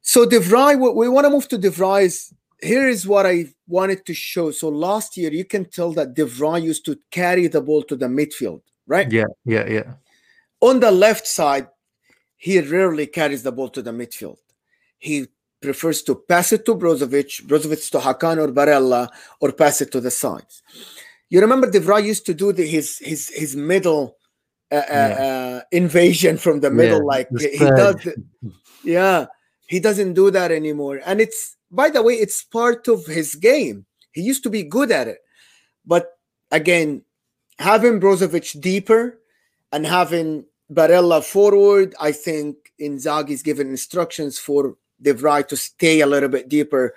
[0.00, 4.06] So De Vrij, we want to move to De Vrij's here is what I wanted
[4.06, 4.50] to show.
[4.50, 7.96] So last year, you can tell that De Vrij used to carry the ball to
[7.96, 9.10] the midfield, right?
[9.10, 9.94] Yeah, yeah, yeah.
[10.60, 11.66] On the left side,
[12.42, 14.38] he rarely carries the ball to the midfield.
[14.98, 15.28] He
[15.60, 19.08] prefers to pass it to Brozovic, Brozovic to Hakan or Barella,
[19.40, 20.60] or pass it to the sides.
[21.28, 24.16] You remember De Vrij used to do the, his his his middle
[24.72, 25.24] uh, uh yeah.
[25.26, 28.08] uh, invasion from the middle, yeah, like he does.
[28.82, 29.26] yeah,
[29.68, 33.86] he doesn't do that anymore, and it's by the way, it's part of his game.
[34.10, 35.18] He used to be good at it.
[35.86, 36.18] But
[36.50, 37.02] again,
[37.60, 39.20] having Brozovic deeper
[39.70, 46.06] and having Barella forward, I think Inzaghi's given instructions for De Vrij to stay a
[46.06, 46.94] little bit deeper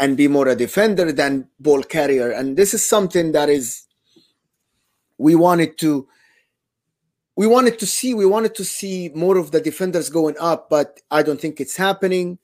[0.00, 2.30] and be more a defender than ball carrier.
[2.30, 3.86] And this is something that is
[5.18, 6.08] we wanted to
[7.36, 11.00] we wanted to see we wanted to see more of the defenders going up, but
[11.10, 12.38] I don't think it's happening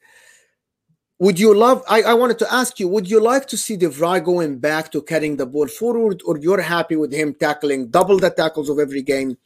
[1.20, 3.88] would you love I, I wanted to ask you would you like to see De
[3.88, 8.18] Vrij going back to carrying the ball forward or you're happy with him tackling double
[8.18, 9.36] the tackles of every game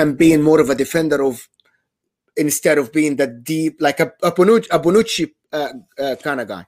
[0.00, 1.48] and being more of a defender of
[2.36, 6.48] instead of being that deep like a, a Bonucci, a Bonucci uh, uh, kind of
[6.48, 6.66] guy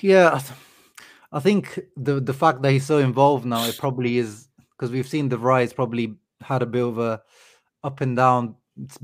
[0.00, 0.40] yeah
[1.32, 5.08] I think the the fact that he's so involved now it probably is because we've
[5.08, 7.20] seen the rise probably had a bit of a
[7.82, 8.56] up and down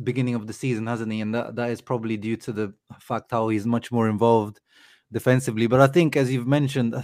[0.03, 1.21] beginning of the season, hasn't he?
[1.21, 4.61] And that, that is probably due to the fact how he's much more involved
[5.13, 5.67] defensively.
[5.67, 6.95] But I think, as you've mentioned,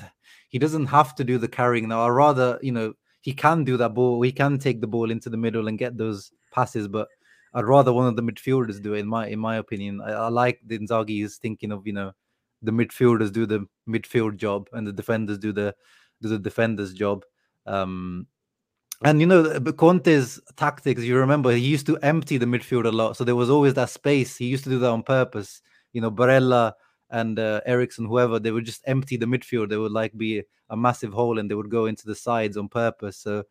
[0.49, 2.05] he doesn't have to do the carrying now.
[2.05, 4.21] I rather, you know, he can do that ball.
[4.23, 6.89] He can take the ball into the middle and get those passes.
[6.89, 7.09] But
[7.55, 9.01] I'd rather one of the midfielders do it.
[9.01, 12.13] In my in my opinion, I, I like the Inzaghi is thinking of you know
[12.63, 15.75] the midfielders do the midfield job and the defenders do the
[16.23, 17.25] do the defenders job.
[17.67, 18.27] Um,
[19.03, 23.17] and you know, Conte's tactics, you remember, he used to empty the midfield a lot.
[23.17, 24.37] So there was always that space.
[24.37, 25.63] He used to do that on purpose.
[25.93, 26.75] You know, Barella
[27.11, 29.69] and uh, Eriksen, whoever, they would just empty the midfield.
[29.69, 32.69] There would like be a massive hole and they would go into the sides on
[32.69, 33.19] purpose.
[33.19, 33.45] So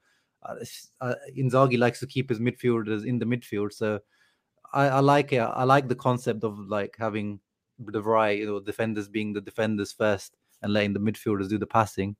[0.43, 0.55] uh,
[1.01, 3.73] uh, Inzaghi likes to keep his midfielders in the midfield.
[3.73, 3.99] So
[4.73, 5.39] I, I like it.
[5.39, 7.39] I like the concept of like having
[7.79, 11.67] the variety, you know, defenders being the defenders first and letting the midfielders do the
[11.67, 12.15] passing.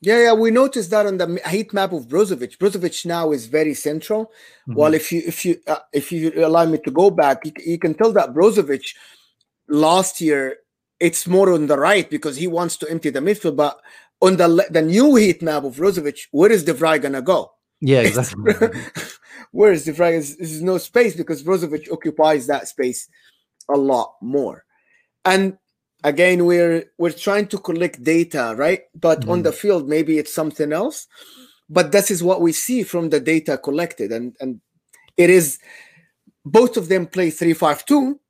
[0.00, 2.58] Yeah, yeah, we noticed that on the heat map of Brozovic.
[2.58, 4.26] Brozovic now is very central.
[4.26, 4.74] Mm-hmm.
[4.74, 7.78] Well, if you if you uh, if you allow me to go back, you, you,
[7.78, 8.94] can tell that Brozovic
[9.68, 10.56] last year
[11.00, 13.56] it's more on the right because he wants to empty the midfield.
[13.56, 13.80] But
[14.20, 17.52] on the the new heat map of Brozovic, where is De Vrij gonna go?
[17.80, 18.54] Yeah, exactly.
[19.50, 20.36] where is De Vrij?
[20.38, 23.08] There's no space because Brozovic occupies that space
[23.68, 24.64] a lot more.
[25.24, 25.58] And
[26.04, 29.30] again we're we're trying to collect data right but mm-hmm.
[29.30, 31.08] on the field maybe it's something else
[31.68, 34.60] but this is what we see from the data collected and and
[35.16, 35.58] it is
[36.44, 38.20] both of them play 352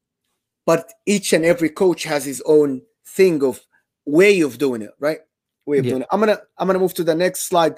[0.67, 3.61] but each and every coach has his own thing of
[4.07, 5.21] way of doing it right
[5.67, 5.91] way of yeah.
[5.91, 7.75] doing it i'm gonna i'm gonna move to the next slide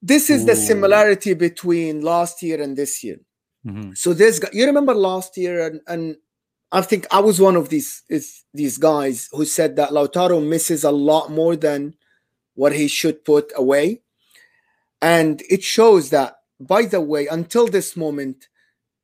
[0.00, 0.46] this is Ooh.
[0.46, 3.18] the similarity between last year and this year
[3.66, 3.92] mm-hmm.
[3.94, 6.16] so this guy you remember last year and, and
[6.72, 10.84] I think I was one of these is, these guys who said that Lautaro misses
[10.84, 11.94] a lot more than
[12.54, 14.00] what he should put away.
[15.02, 18.48] And it shows that, by the way, until this moment,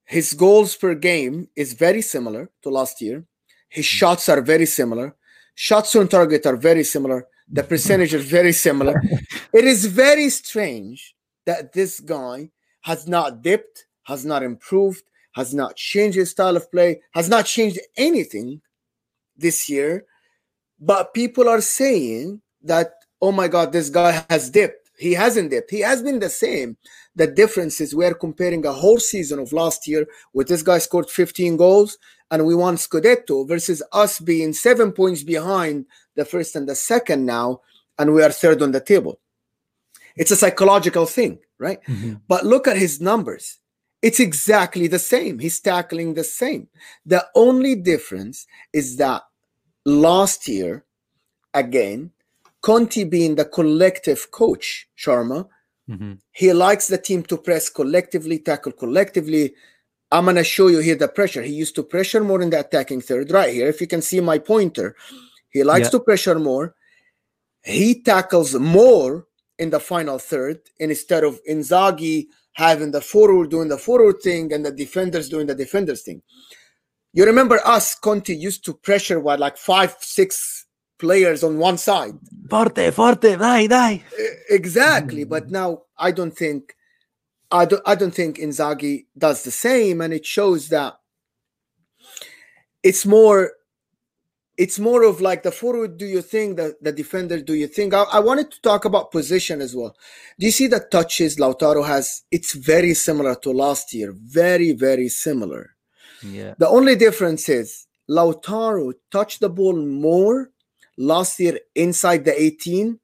[0.09, 3.25] his goals per game is very similar to last year.
[3.68, 3.97] His hmm.
[3.99, 5.14] shots are very similar.
[5.55, 7.27] Shots on target are very similar.
[7.51, 9.03] The percentage is very similar.
[9.53, 12.51] it is very strange that this guy
[12.83, 15.03] has not dipped, has not improved,
[15.35, 18.62] has not changed his style of play, has not changed anything
[19.37, 20.07] this year.
[20.81, 24.88] But people are saying that, oh my God, this guy has dipped.
[24.98, 25.70] He hasn't dipped.
[25.70, 26.76] He has been the same.
[27.14, 31.08] The difference is we're comparing a whole season of last year where this guy scored
[31.08, 31.98] 15 goals
[32.30, 37.24] and we won Scudetto versus us being seven points behind the first and the second
[37.24, 37.61] now,
[37.98, 39.20] and we are third on the table.
[40.16, 41.82] It's a psychological thing, right?
[41.84, 42.14] Mm-hmm.
[42.26, 43.58] But look at his numbers.
[44.02, 45.38] It's exactly the same.
[45.38, 46.68] He's tackling the same.
[47.06, 49.22] The only difference is that
[49.84, 50.84] last year,
[51.54, 52.12] again,
[52.61, 55.47] Conte being the collective coach, Sharma,
[55.88, 56.14] mm-hmm.
[56.33, 59.55] he likes the team to press collectively, tackle collectively.
[60.11, 61.42] I'm going to show you here the pressure.
[61.42, 63.68] He used to pressure more in the attacking third, right here.
[63.68, 64.97] If you can see my pointer,
[65.51, 65.90] he likes yeah.
[65.90, 66.75] to pressure more.
[67.62, 69.27] He tackles more
[69.59, 74.64] in the final third instead of Inzaghi having the forward doing the forward thing and
[74.64, 76.23] the defenders doing the defenders thing.
[77.12, 80.66] You remember us, Conte used to pressure what like five, six
[80.98, 82.18] players on one side.
[82.50, 84.02] Forte, forte, dai, dai.
[84.48, 85.24] Exactly.
[85.24, 86.74] But now I don't think
[87.50, 90.98] I don't I don't think Inzaghi does the same, and it shows that
[92.82, 93.52] it's more
[94.58, 97.94] it's more of like the forward do you think the, the defender do you think
[97.94, 99.96] I, I, wanted to talk about position as well
[100.38, 105.08] do you see the touches lautaro has it's very similar to last year very very
[105.08, 105.76] similar
[106.22, 110.50] yeah the only difference is lautaro touched the ball more
[110.98, 112.98] last year inside the 18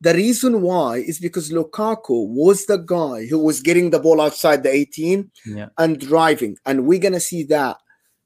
[0.00, 4.62] the reason why is because Lukaku was the guy who was getting the ball outside
[4.62, 5.68] the 18 yeah.
[5.76, 6.56] and driving.
[6.64, 7.76] And we're going to see that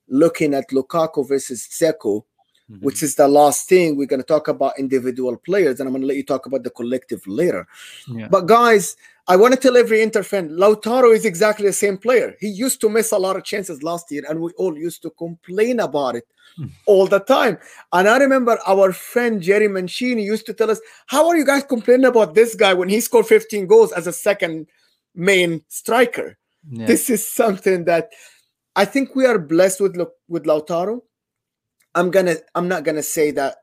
[0.09, 2.23] looking at Lukaku versus Dzeko,
[2.71, 2.77] mm-hmm.
[2.77, 3.97] which is the last thing.
[3.97, 6.63] We're going to talk about individual players, and I'm going to let you talk about
[6.63, 7.67] the collective later.
[8.07, 8.29] Yeah.
[8.29, 12.35] But, guys, I want to tell every Inter fan Lautaro is exactly the same player.
[12.41, 15.11] He used to miss a lot of chances last year, and we all used to
[15.11, 16.67] complain about it hmm.
[16.87, 17.59] all the time.
[17.93, 21.65] And I remember our friend Jerry Mancini used to tell us, How are you guys
[21.65, 24.67] complaining about this guy when he scored 15 goals as a second
[25.15, 26.37] main striker?
[26.69, 26.87] Yeah.
[26.87, 28.11] This is something that
[28.77, 29.97] I think we are blessed with
[30.29, 31.01] with Lautaro.
[31.95, 33.57] I'm gonna I'm not gonna say that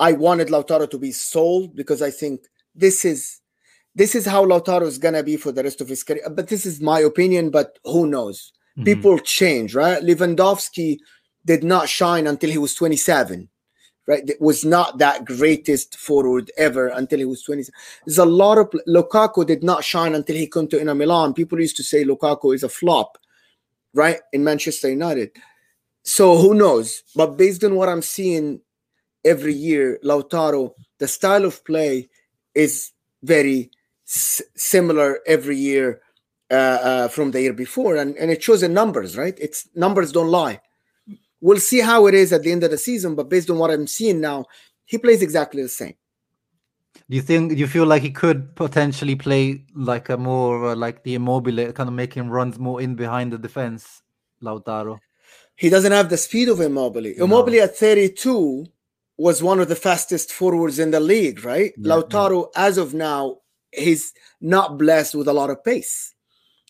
[0.00, 2.40] I wanted Lautaro to be sold because I think
[2.74, 3.40] this is
[3.94, 6.28] this is how Lautaro is gonna be for the rest of his career.
[6.30, 8.52] But this is my opinion, but who knows?
[8.76, 8.84] Mm-hmm.
[8.84, 10.02] People change, right?
[10.02, 10.98] Lewandowski
[11.44, 13.48] did not shine until he was 27
[14.06, 17.64] right it was not that greatest forward ever until he was 20
[18.06, 21.60] there's a lot of lukaku did not shine until he came to inter milan people
[21.60, 23.18] used to say lukaku is a flop
[23.94, 25.30] right in manchester united
[26.02, 28.60] so who knows but based on what i'm seeing
[29.24, 32.08] every year lautaro the style of play
[32.54, 33.70] is very
[34.14, 36.00] s- similar every year
[36.50, 40.12] uh, uh, from the year before and, and it shows in numbers right it's numbers
[40.12, 40.60] don't lie
[41.44, 43.70] We'll see how it is at the end of the season, but based on what
[43.70, 44.46] I'm seeing now,
[44.86, 45.92] he plays exactly the same.
[47.10, 50.74] Do you think do you feel like he could potentially play like a more uh,
[50.74, 54.00] like the immobile, kind of making runs more in behind the defense,
[54.42, 55.00] Lautaro?
[55.54, 57.12] He doesn't have the speed of Immobile.
[57.18, 57.26] No.
[57.26, 58.64] Immobile at 32
[59.18, 61.74] was one of the fastest forwards in the league, right?
[61.76, 62.66] Yeah, Lautaro, yeah.
[62.68, 63.40] as of now,
[63.76, 66.14] he's not blessed with a lot of pace.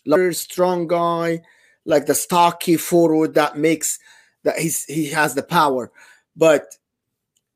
[0.05, 1.41] Like, strong guy,
[1.85, 3.99] like the stocky forward that makes
[4.43, 5.91] that he's he has the power.
[6.35, 6.75] But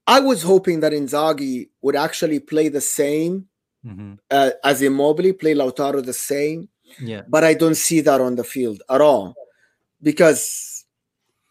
[0.08, 3.48] I was hoping that Inzaghi would actually play the same
[3.86, 4.14] mm-hmm.
[4.32, 6.70] uh, as Immobile, play Lautaro the same.
[7.00, 7.22] Yeah.
[7.28, 9.36] But I don't see that on the field at all
[10.02, 10.86] because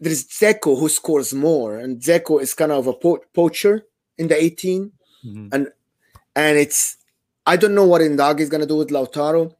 [0.00, 3.82] there's Dzeko who scores more, and Dzeko is kind of a po- poacher
[4.16, 4.92] in the 18,
[5.24, 5.48] mm-hmm.
[5.52, 5.68] and
[6.36, 6.97] and it's
[7.48, 9.54] I don't know what Inzaghi is gonna do with Lautaro,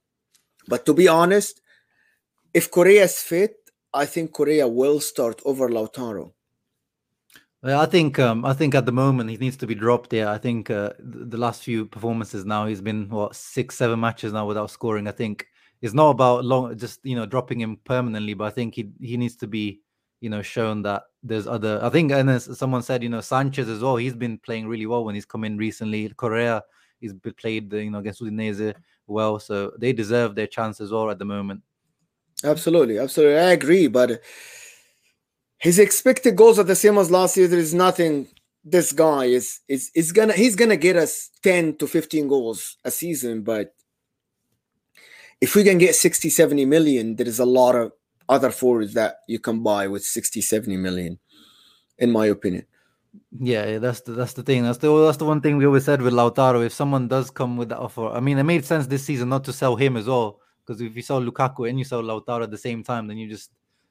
[0.69, 1.63] but to be honest,
[2.53, 3.57] if Correa is fit,
[3.95, 6.33] I think Correa will start over Lautaro.
[7.63, 10.29] I think um, I think at the moment he needs to be dropped there.
[10.29, 14.47] I think uh, the last few performances now he's been what six seven matches now
[14.47, 15.09] without scoring.
[15.09, 15.47] I think
[15.81, 19.17] it's not about long just you know dropping him permanently, but I think he he
[19.17, 19.81] needs to be
[20.21, 21.81] you know shown that there's other.
[21.83, 23.97] I think and as someone said, you know Sanchez as well.
[23.97, 26.11] He's been playing really well when he's come in recently.
[26.11, 26.63] Correa
[27.01, 28.75] he's played uh, you know against Udinese
[29.07, 31.63] well, so they deserve their chance as well at the moment.
[32.45, 33.39] Absolutely, absolutely.
[33.39, 34.23] I agree, but
[35.59, 37.49] his expected goals are the same as last year.
[37.49, 38.29] There is nothing.
[38.65, 42.91] This guy is is is gonna he's gonna get us 10 to 15 goals a
[42.91, 43.75] season, but
[45.41, 47.93] if we can get 60, 70 million, there is a lot of
[48.29, 51.19] other forwards that you can buy with 60, 70 million.
[51.99, 52.65] in my opinion.
[53.39, 54.63] Yeah, that's the that's the thing.
[54.65, 56.65] That's the that's the one thing we always said with Lautaro.
[56.65, 59.45] If someone does come with that offer, I mean, it made sense this season not
[59.45, 60.41] to sell him as well.
[60.65, 63.29] Because if you sell Lukaku and you sell Lautaro at the same time, then you
[63.29, 63.51] just,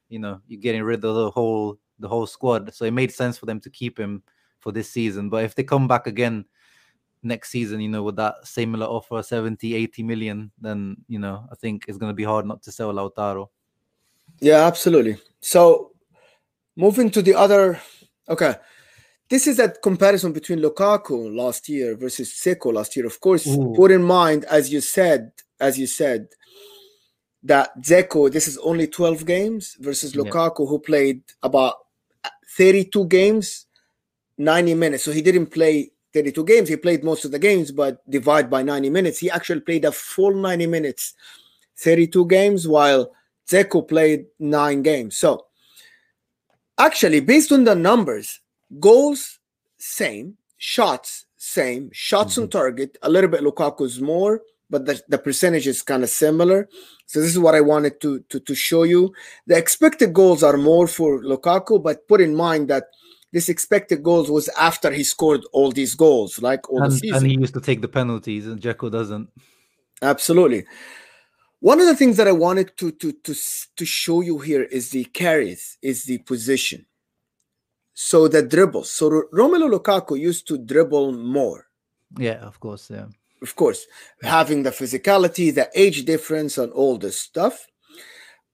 [0.09, 2.73] you know, you're getting rid of the whole the whole squad.
[2.73, 4.21] So it made sense for them to keep him
[4.59, 5.29] for this season.
[5.29, 6.45] But if they come back again
[7.23, 11.55] next season, you know, with that similar offer, 70, 80 million, then you know, I
[11.55, 13.47] think it's gonna be hard not to sell Lautaro.
[14.39, 15.17] Yeah, absolutely.
[15.39, 15.91] So
[16.75, 17.79] moving to the other
[18.29, 18.55] okay
[19.29, 23.05] this is a comparison between Lukaku last year versus Dzeko last year.
[23.05, 23.73] Of course, Ooh.
[23.75, 26.29] put in mind, as you said, as you said,
[27.43, 30.65] that Dzeko, this is only 12 games versus Lukaku, yeah.
[30.67, 31.75] who played about
[32.57, 33.65] 32 games,
[34.37, 35.03] 90 minutes.
[35.03, 36.69] So he didn't play 32 games.
[36.69, 39.19] He played most of the games, but divide by 90 minutes.
[39.19, 41.13] He actually played a full 90 minutes,
[41.77, 43.11] 32 games, while
[43.49, 45.17] Dzeko played nine games.
[45.17, 45.45] So
[46.77, 48.39] actually, based on the numbers,
[48.79, 49.39] Goals,
[49.77, 50.37] same.
[50.57, 51.89] Shots, same.
[51.93, 52.43] Shots mm-hmm.
[52.43, 56.67] on target, a little bit Lukaku's more, but the, the percentage is kind of similar.
[57.05, 59.13] So this is what I wanted to, to, to show you.
[59.45, 62.85] The expected goals are more for Lukaku, but put in mind that
[63.31, 67.17] this expected goals was after he scored all these goals, like all and, the season.
[67.17, 69.29] And he used to take the penalties, and Dzeko doesn't.
[70.01, 70.65] Absolutely.
[71.59, 73.35] One of the things that I wanted to to to
[73.75, 76.85] to show you here is the carries, is the position.
[77.99, 78.91] So the dribbles.
[78.91, 81.65] So Romelu Lukaku used to dribble more.
[82.15, 82.91] Yeah, of course.
[82.91, 83.07] Yeah.
[83.41, 83.87] Of course.
[84.21, 87.65] Having the physicality, the age difference, and all this stuff.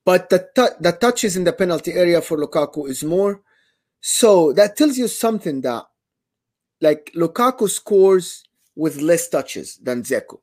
[0.02, 3.42] But the, t- the touches in the penalty area for Lukaku is more.
[4.00, 5.84] So that tells you something that
[6.80, 10.38] like Lukaku scores with less touches than Dzeko.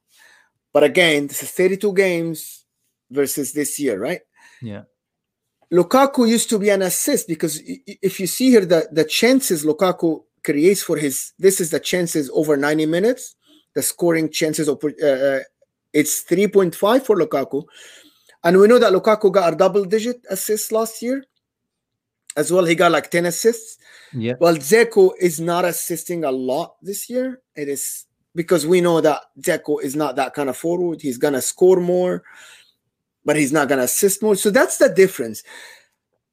[0.71, 2.65] But again, this is 32 games
[3.09, 4.21] versus this year, right?
[4.61, 4.83] Yeah.
[5.71, 10.23] Lukaku used to be an assist because if you see here the, the chances Lukaku
[10.43, 13.35] creates for his this is the chances over 90 minutes.
[13.73, 15.39] The scoring chances of, uh, uh
[15.93, 17.63] it's 3.5 for Lukaku.
[18.43, 21.23] And we know that Lukaku got a double digit assist last year.
[22.35, 23.77] As well he got like 10 assists.
[24.13, 24.33] Yeah.
[24.39, 27.41] Well Dzeko is not assisting a lot this year.
[27.55, 28.05] It is
[28.35, 31.01] because we know that Dzeko is not that kind of forward.
[31.01, 32.23] He's gonna score more
[33.25, 34.35] but he's not going to assist more.
[34.35, 35.43] So that's the difference.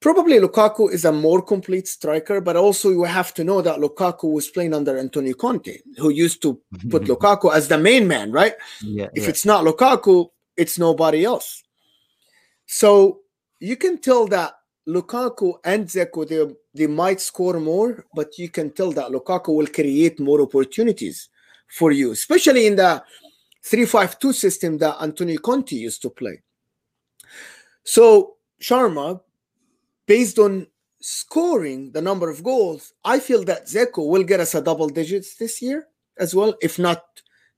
[0.01, 4.33] Probably Lukaku is a more complete striker, but also you have to know that Lukaku
[4.33, 6.61] was playing under Antonio Conte, who used to
[6.91, 8.55] put Lukaku as the main man, right?
[8.83, 9.29] Yeah, if yeah.
[9.31, 11.65] it's not Lukaku, it's nobody else.
[12.67, 13.21] So
[13.59, 14.55] you can tell that
[14.89, 19.67] Lukaku and Dzeko they, they might score more, but you can tell that Lukaku will
[19.67, 21.29] create more opportunities
[21.69, 23.03] for you, especially in the
[23.67, 26.41] 3-5-2 system that Antonio Conte used to play.
[27.89, 29.23] So Sharma,
[30.07, 30.67] based on
[31.01, 35.37] scoring the number of goals, I feel that Dzeko will get us a double digits
[35.37, 35.87] this year
[36.19, 37.03] as well, if not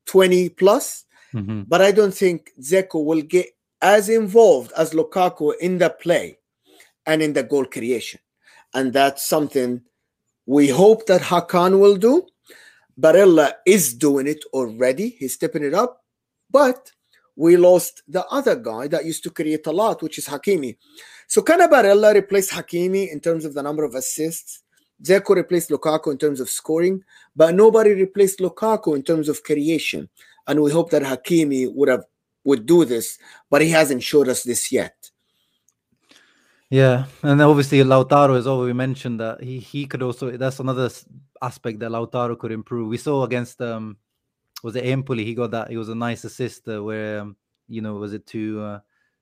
[0.06, 1.04] 20 plus.
[1.34, 1.62] Mm-hmm.
[1.62, 3.46] But I don't think Dzeko will get
[3.82, 6.38] as involved as Lukaku in the play
[7.06, 8.20] and in the goal creation.
[8.72, 9.82] And that's something
[10.46, 12.24] we hope that Hakan will do.
[12.96, 15.08] Barella is doing it already.
[15.08, 16.04] He's stepping it up.
[16.48, 16.92] But
[17.40, 20.76] we lost the other guy that used to create a lot, which is Hakimi.
[21.26, 24.62] So Cannavaro replaced Hakimi in terms of the number of assists.
[25.02, 27.02] Dzeko replaced Lukaku in terms of scoring,
[27.34, 30.10] but nobody replaced Lukaku in terms of creation.
[30.46, 32.04] And we hope that Hakimi would have
[32.44, 33.16] would do this,
[33.48, 35.10] but he hasn't showed us this yet.
[36.68, 40.90] Yeah, and obviously Lautaro is we mentioned that he he could also that's another
[41.40, 42.88] aspect that Lautaro could improve.
[42.88, 43.96] We saw against um
[44.62, 45.24] was it Empoli?
[45.24, 45.70] He got that.
[45.70, 47.36] It was a nice assist uh, where um,
[47.68, 48.80] you know was it to uh,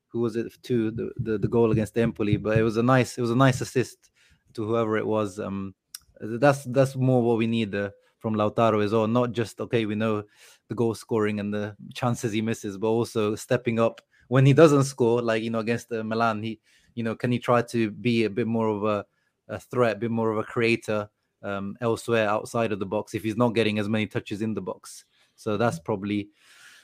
[0.08, 2.36] who was it to the, the, the goal against Empoli?
[2.36, 4.10] But it was a nice it was a nice assist
[4.54, 5.38] to whoever it was.
[5.38, 5.74] Um,
[6.20, 9.06] that's that's more what we need uh, from Lautaro as well.
[9.06, 10.24] Not just okay, we know
[10.68, 14.84] the goal scoring and the chances he misses, but also stepping up when he doesn't
[14.84, 16.42] score, like you know against uh, Milan.
[16.42, 16.60] He
[16.94, 19.04] you know can he try to be a bit more of a,
[19.48, 21.08] a threat, a bit more of a creator
[21.42, 24.60] um, elsewhere outside of the box if he's not getting as many touches in the
[24.60, 25.04] box.
[25.38, 26.28] So that's probably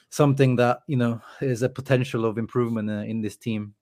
[0.08, 3.74] something that you know is a potential of improvement uh, in this team.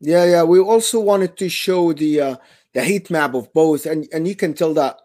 [0.00, 0.42] Yeah, yeah.
[0.42, 2.36] We also wanted to show the uh,
[2.72, 4.98] the heat map of both, and and you can tell that.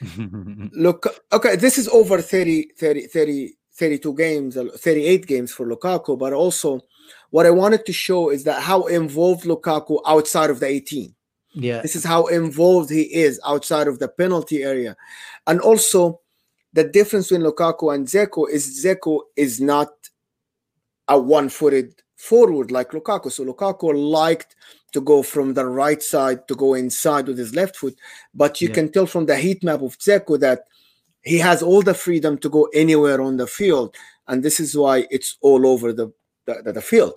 [0.72, 6.18] look, okay, this is over 30, 30, 30 32 games, uh, 38 games for Lukaku,
[6.18, 6.80] but also
[7.30, 11.14] what I wanted to show is that how involved Lukaku outside of the 18.
[11.54, 11.82] Yeah.
[11.82, 14.96] This is how involved he is outside of the penalty area.
[15.46, 16.20] And also
[16.74, 19.92] the difference between Lukaku and Dzeko is Dzeko is not
[21.08, 23.30] a one-footed forward like Lukaku.
[23.30, 24.56] So Lukaku liked
[24.92, 27.96] to go from the right side to go inside with his left foot,
[28.34, 28.74] but you yeah.
[28.74, 30.64] can tell from the heat map of Dzeko that
[31.22, 33.94] he has all the freedom to go anywhere on the field,
[34.28, 36.12] and this is why it's all over the
[36.46, 37.14] the, the field.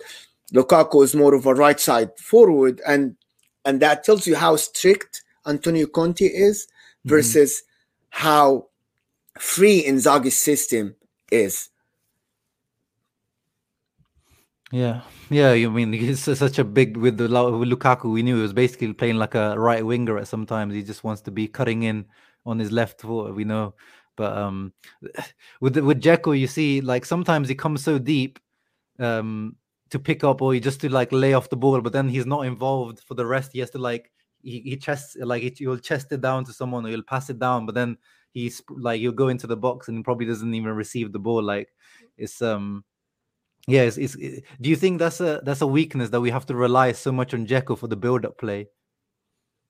[0.54, 3.16] Lukaku is more of a right side forward, and
[3.64, 7.10] and that tells you how strict Antonio Conte is mm-hmm.
[7.10, 8.22] versus mm-hmm.
[8.22, 8.67] how
[9.38, 10.94] free Inzaghi's system
[11.30, 11.70] is.
[14.70, 15.52] Yeah, yeah.
[15.52, 18.12] You mean he's such a big with the with Lukaku.
[18.12, 20.74] We knew he was basically playing like a right winger at sometimes.
[20.74, 22.06] He just wants to be cutting in
[22.44, 23.34] on his left foot.
[23.34, 23.74] We know,
[24.16, 24.72] but um,
[25.60, 28.38] with with Dzeko, you see, like sometimes he comes so deep,
[28.98, 29.56] um,
[29.90, 32.26] to pick up or he just to like lay off the ball, but then he's
[32.26, 33.52] not involved for the rest.
[33.52, 34.10] He has to like
[34.42, 37.38] he, he chests like he, he'll chest it down to someone or he'll pass it
[37.38, 37.96] down, but then
[38.32, 41.42] he's like he'll go into the box and probably doesn't even receive the ball.
[41.42, 41.68] Like
[42.16, 42.84] it's um
[43.66, 46.46] yeah, it's, it's it, do you think that's a that's a weakness that we have
[46.46, 48.68] to rely so much on Dzeko for the build-up play?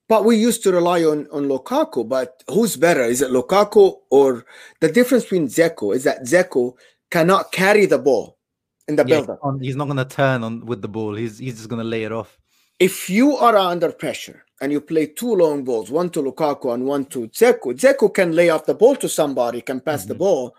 [0.09, 2.09] But we used to rely on on Lukaku.
[2.09, 3.03] But who's better?
[3.03, 4.47] Is it Lukaku or
[4.81, 6.75] the difference between Dzeko is that Dzeko
[7.11, 8.39] cannot carry the ball
[8.87, 9.41] in the yeah, build-up.
[9.61, 11.15] He's not going to turn on with the ball.
[11.15, 12.39] He's he's just going to lay it off.
[12.79, 16.85] If you are under pressure and you play two long balls, one to Lukaku and
[16.85, 20.09] one to Dzeko, Dzeko can lay off the ball to somebody, can pass mm-hmm.
[20.09, 20.55] the ball,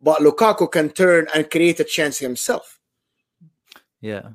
[0.00, 2.78] but Lukaku can turn and create a chance himself.
[4.00, 4.30] Yeah.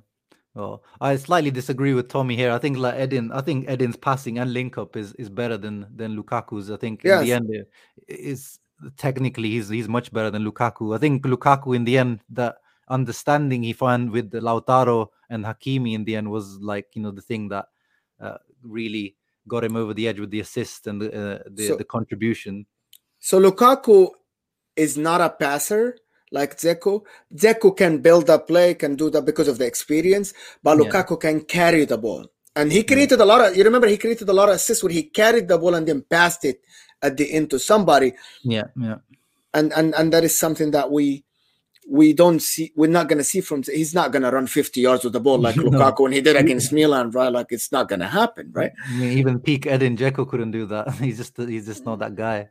[0.54, 2.52] Well, I slightly disagree with Tommy here.
[2.52, 5.88] I think like Edin, I think Edin's passing and link up is, is better than
[5.95, 6.70] than Lukaku's.
[6.70, 7.22] I think yes.
[7.22, 7.66] in the end,
[8.10, 8.60] is
[8.97, 10.93] technically he's he's much better than Lukaku.
[10.93, 12.58] I think Lukaku in the end that
[12.92, 17.22] understanding he found with Lautaro and Hakimi in the end was like you know the
[17.22, 17.66] thing that
[18.20, 19.16] uh, really
[19.48, 22.66] got him over the edge with the assist and the uh, the, so, the, contribution.
[23.20, 24.10] So Lukaku
[24.76, 25.98] is not a passer
[26.32, 27.04] like Dzeko.
[27.34, 31.30] Dzeko can build a play, can do that because of the experience, but Lukaku yeah.
[31.30, 32.28] can carry the ball.
[32.56, 33.26] And he created yeah.
[33.26, 35.58] a lot of you remember he created a lot of assists where he carried the
[35.58, 36.62] ball and then passed it
[37.02, 38.14] at the end to somebody.
[38.44, 38.98] Yeah, yeah.
[39.54, 41.24] And and and that is something that we
[41.88, 45.13] we don't see we're not gonna see from he's not gonna run 50 yards with
[45.13, 47.32] the ball like Lukaku when he did against Milan, right?
[47.32, 48.71] Like it's not gonna happen, right?
[48.88, 50.91] I mean, even peak Edin Dzeko couldn't do that.
[51.01, 52.49] He's just he's just not that guy.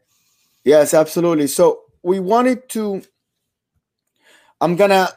[0.65, 1.47] Yes, absolutely.
[1.47, 3.03] So we wanted to
[4.61, 5.09] I'm gonna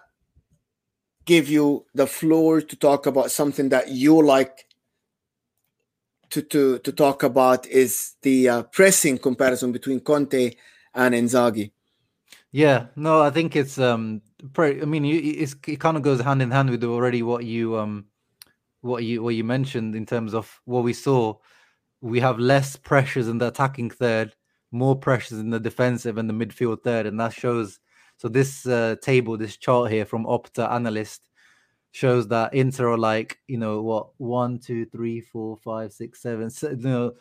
[1.26, 4.66] give you the floor to talk about something that you like
[6.30, 10.52] to to to talk about is the uh, pressing comparison between Conte
[10.94, 11.72] and Inzaghi.
[12.54, 14.22] Yeah, no, I think it's um.
[14.54, 17.78] Pretty, I mean, it's, it kind of goes hand in hand with already what you
[17.78, 18.06] um,
[18.82, 21.36] what you what you mentioned in terms of what we saw.
[22.02, 24.36] We have less pressures in the attacking third,
[24.72, 27.80] more pressures in the defensive and the midfield third, and that shows.
[28.18, 31.30] So this uh, table, this chart here from Opta Analyst,
[31.92, 36.52] shows that Inter are like you know what one, two, three, four, five, six, seven,
[36.62, 37.14] you know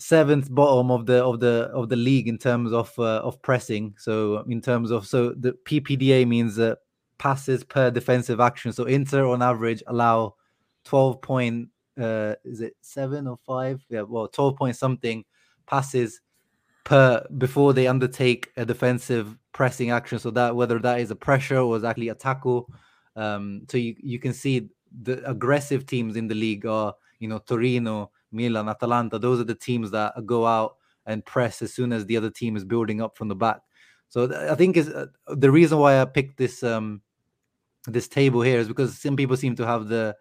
[0.00, 3.94] seventh bottom of the of the of the league in terms of uh, of pressing.
[3.98, 6.76] So in terms of so the PPDA means uh,
[7.18, 8.72] passes per defensive action.
[8.72, 10.34] So Inter on average allow
[10.84, 11.68] twelve point
[12.00, 13.84] uh, is it seven or five?
[13.88, 15.24] Yeah, well twelve point something
[15.66, 16.20] passes
[16.84, 20.18] per before they undertake a defensive pressing action.
[20.18, 22.68] So that whether that is a pressure or is actually a tackle.
[23.16, 24.70] Um, so you you can see
[25.02, 29.54] the aggressive teams in the league are you know Torino Milan, Atalanta, those are the
[29.54, 30.76] teams that go out
[31.06, 33.60] and press as soon as the other team is building up from the back.
[34.08, 37.00] So I think is uh, the reason why I picked this um
[37.86, 40.16] this table here is because some people seem to have the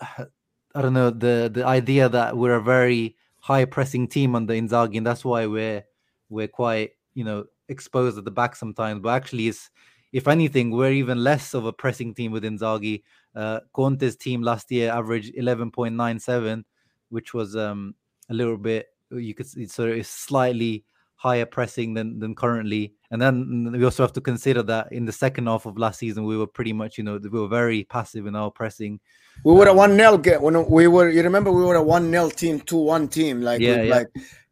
[0.00, 4.98] I don't know the the idea that we're a very high pressing team under Inzaghi,
[4.98, 5.84] and that's why we're
[6.28, 9.00] we're quite you know exposed at the back sometimes.
[9.00, 9.70] But actually, it's
[10.12, 13.02] if anything, we're even less of a pressing team with Inzaghi.
[13.34, 16.64] Uh, Conte's team last year averaged 11.97
[17.10, 17.94] which was um,
[18.28, 20.84] a little bit you could see so it's slightly
[21.20, 22.94] higher pressing than than currently.
[23.10, 26.24] And then we also have to consider that in the second half of last season
[26.24, 29.00] we were pretty much you know we were very passive in our pressing.
[29.44, 31.82] We were um, a one 0 get when we were you remember we were a
[31.82, 33.94] one 0 team two one team like yeah, yeah.
[33.96, 34.08] like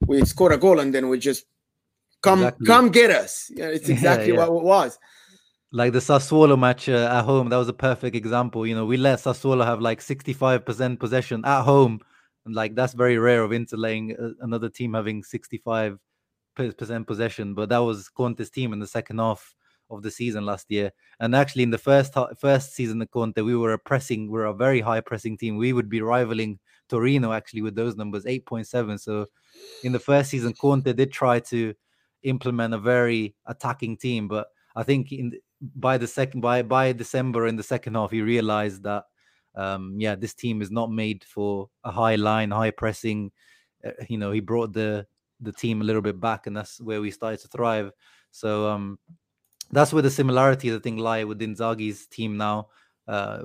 [0.07, 1.47] we scored a goal and then we just
[2.23, 2.67] come exactly.
[2.67, 3.51] come get us.
[3.55, 4.99] Yeah, it's exactly yeah, what it was.
[5.71, 8.67] Like the Sassuolo match uh, at home, that was a perfect example.
[8.67, 12.01] You know, we let Sassuolo have like 65% possession at home
[12.45, 15.99] and like that's very rare of Inter laying uh, another team having 65
[16.55, 17.55] percent possession.
[17.55, 19.55] But that was Conte's team in the second half
[19.91, 20.93] of the season last year.
[21.21, 24.47] And actually, in the first first season of Conte, we were a pressing, we are
[24.47, 25.57] a very high pressing team.
[25.57, 26.59] We would be rivaling
[26.89, 29.01] Torino actually with those numbers, 8.7.
[29.01, 29.27] So
[29.85, 31.75] in the first season, Conte did try to
[32.23, 35.33] implement a very attacking team, but I think in
[35.75, 39.05] by the second by by December in the second half, he realized that
[39.59, 43.33] um, yeah, this team is not made for a high line, high pressing.
[43.85, 45.07] Uh, you know, he brought the
[45.41, 47.91] the team a little bit back, and that's where we started to thrive.
[48.31, 48.99] So um,
[49.71, 52.69] that's where the similarities I think lie with Inzaghi's team now.
[53.07, 53.41] Uh,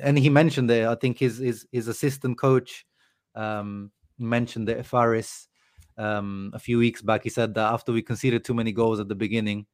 [0.00, 2.86] and he mentioned there, I think his his his assistant coach
[3.34, 5.48] um, mentioned that Farris
[5.98, 7.24] um, a few weeks back.
[7.24, 9.66] He said that after we conceded too many goals at the beginning,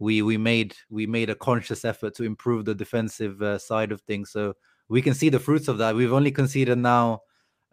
[0.00, 4.00] we we made we made a conscious effort to improve the defensive uh, side of
[4.00, 4.32] things.
[4.32, 4.54] So
[4.92, 5.94] we can see the fruits of that.
[5.94, 7.22] We've only conceded now.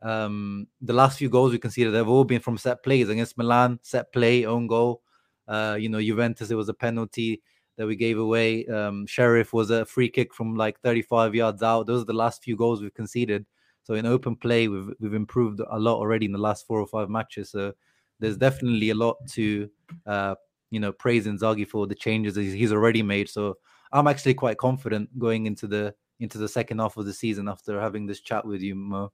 [0.02, 3.78] Um, the last few goals we conceded have all been from set plays against Milan,
[3.84, 5.02] set play, own goal.
[5.46, 7.42] Uh, you know, Juventus, it was a penalty
[7.76, 8.66] that we gave away.
[8.68, 11.88] Um, Sheriff was a free kick from like 35 yards out.
[11.88, 13.46] Those are the last few goals we've conceded.
[13.84, 16.88] So in open play, we've we've improved a lot already in the last four or
[16.88, 17.50] five matches.
[17.50, 17.74] So
[18.20, 19.70] there's definitely a lot to
[20.06, 20.36] uh,
[20.70, 23.28] you know praise Inzaghi for the changes he's already made.
[23.28, 23.58] So
[23.92, 27.80] I'm actually quite confident going into the into the second half of the season after
[27.80, 29.12] having this chat with you, Mo.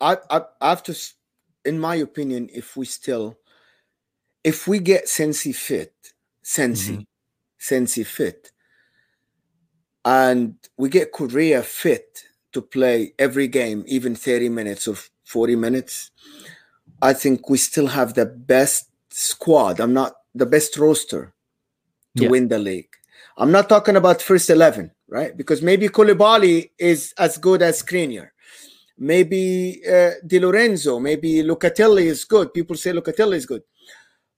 [0.00, 0.96] I I, I have to,
[1.64, 3.38] in my opinion, if we still,
[4.42, 5.94] if we get Sensi fit,
[6.42, 7.02] Sensi, mm-hmm.
[7.58, 8.52] Sensi fit,
[10.04, 16.10] and we get Correa fit to play every game, even 30 minutes or 40 minutes,
[17.02, 19.80] I think we still have the best squad.
[19.80, 21.34] I'm not the best roster
[22.16, 22.28] to yeah.
[22.28, 22.88] win the league.
[23.36, 25.36] I'm not talking about first 11, right?
[25.36, 28.30] Because maybe Koulibaly is as good as Skriniar.
[28.98, 32.52] Maybe uh, Di Lorenzo, maybe Locatelli is good.
[32.52, 33.62] People say Locatelli is good.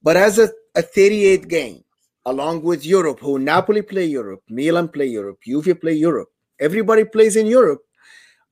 [0.03, 1.83] But as a, a 38 game,
[2.27, 6.29] along with Europe, who Napoli play Europe, Milan play Europe, Juve play Europe,
[6.61, 7.81] everybody plays in Europe.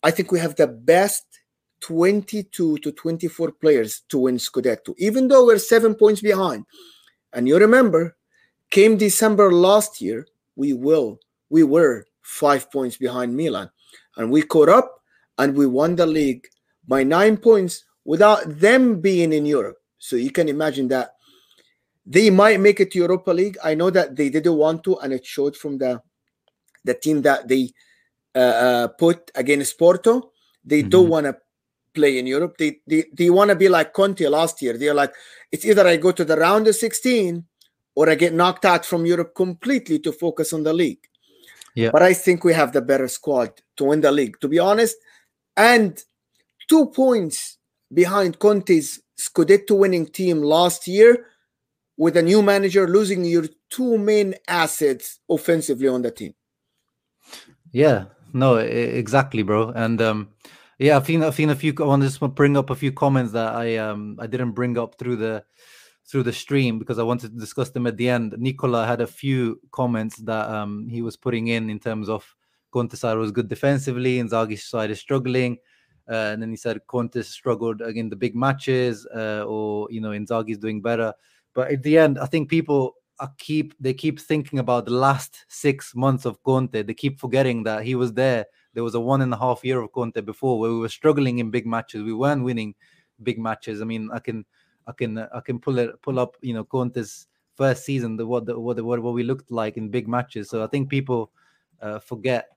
[0.02, 1.24] I think we have the best
[1.80, 6.64] 22 to 24 players to win Scudetto, even though we're seven points behind.
[7.34, 8.16] And you remember,
[8.70, 11.18] came December last year, we will,
[11.50, 13.70] we were five points behind Milan.
[14.16, 15.02] And we caught up
[15.38, 16.46] and we won the league
[16.88, 19.76] by nine points without them being in Europe.
[19.98, 21.14] So you can imagine that
[22.06, 23.56] they might make it to Europa League.
[23.62, 26.02] I know that they didn't want to, and it showed from the
[26.84, 27.70] the team that they
[28.34, 30.32] uh, uh, put against Porto.
[30.62, 30.90] They mm-hmm.
[30.90, 31.36] don't want to
[31.94, 32.58] play in Europe.
[32.58, 34.76] They they, they want to be like Conte last year.
[34.76, 35.14] They're like,
[35.50, 37.42] it's either I go to the round of 16
[37.94, 41.06] or I get knocked out from Europe completely to focus on the league.
[41.74, 41.90] Yeah.
[41.92, 44.96] But I think we have the better squad to win the league, to be honest.
[45.56, 46.02] And
[46.68, 47.58] two points
[47.92, 51.26] behind Conte's Scudetto winning team last year
[51.96, 56.34] with a new manager losing your two main assets offensively on the team.
[57.72, 59.70] Yeah, no, exactly, bro.
[59.70, 60.28] And um,
[60.78, 61.74] yeah, I've seen I've seen a few.
[61.78, 64.78] I want to just bring up a few comments that I um I didn't bring
[64.78, 65.44] up through the
[66.06, 68.34] through the stream because I wanted to discuss them at the end.
[68.38, 72.34] Nicola had a few comments that um he was putting in in terms of
[72.70, 75.58] Conte side was good defensively, and Zagi's side is struggling.
[76.08, 80.10] Uh, and then he said Conte struggled in the big matches, uh, or you know,
[80.10, 81.14] Inzaghi's doing better.
[81.54, 82.96] But at the end, I think people
[83.38, 86.82] keep they keep thinking about the last six months of Conte.
[86.82, 89.80] They keep forgetting that he was there there was a one and a half year
[89.80, 92.02] of Conte before where we were struggling in big matches.
[92.02, 92.74] We weren't winning
[93.22, 93.80] big matches.
[93.80, 94.44] I mean, I can,
[94.86, 98.46] I can, I can pull it, pull up, you know, Conte's first season, the what,
[98.46, 100.50] the, what, what, what we looked like in big matches.
[100.50, 101.30] So I think people
[101.80, 102.48] uh, forget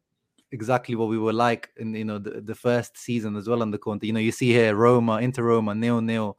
[0.51, 3.77] exactly what we were like in, you know, the, the first season as well under
[3.77, 4.05] Conte.
[4.05, 6.37] You know, you see here Roma, Inter Roma, nil nil,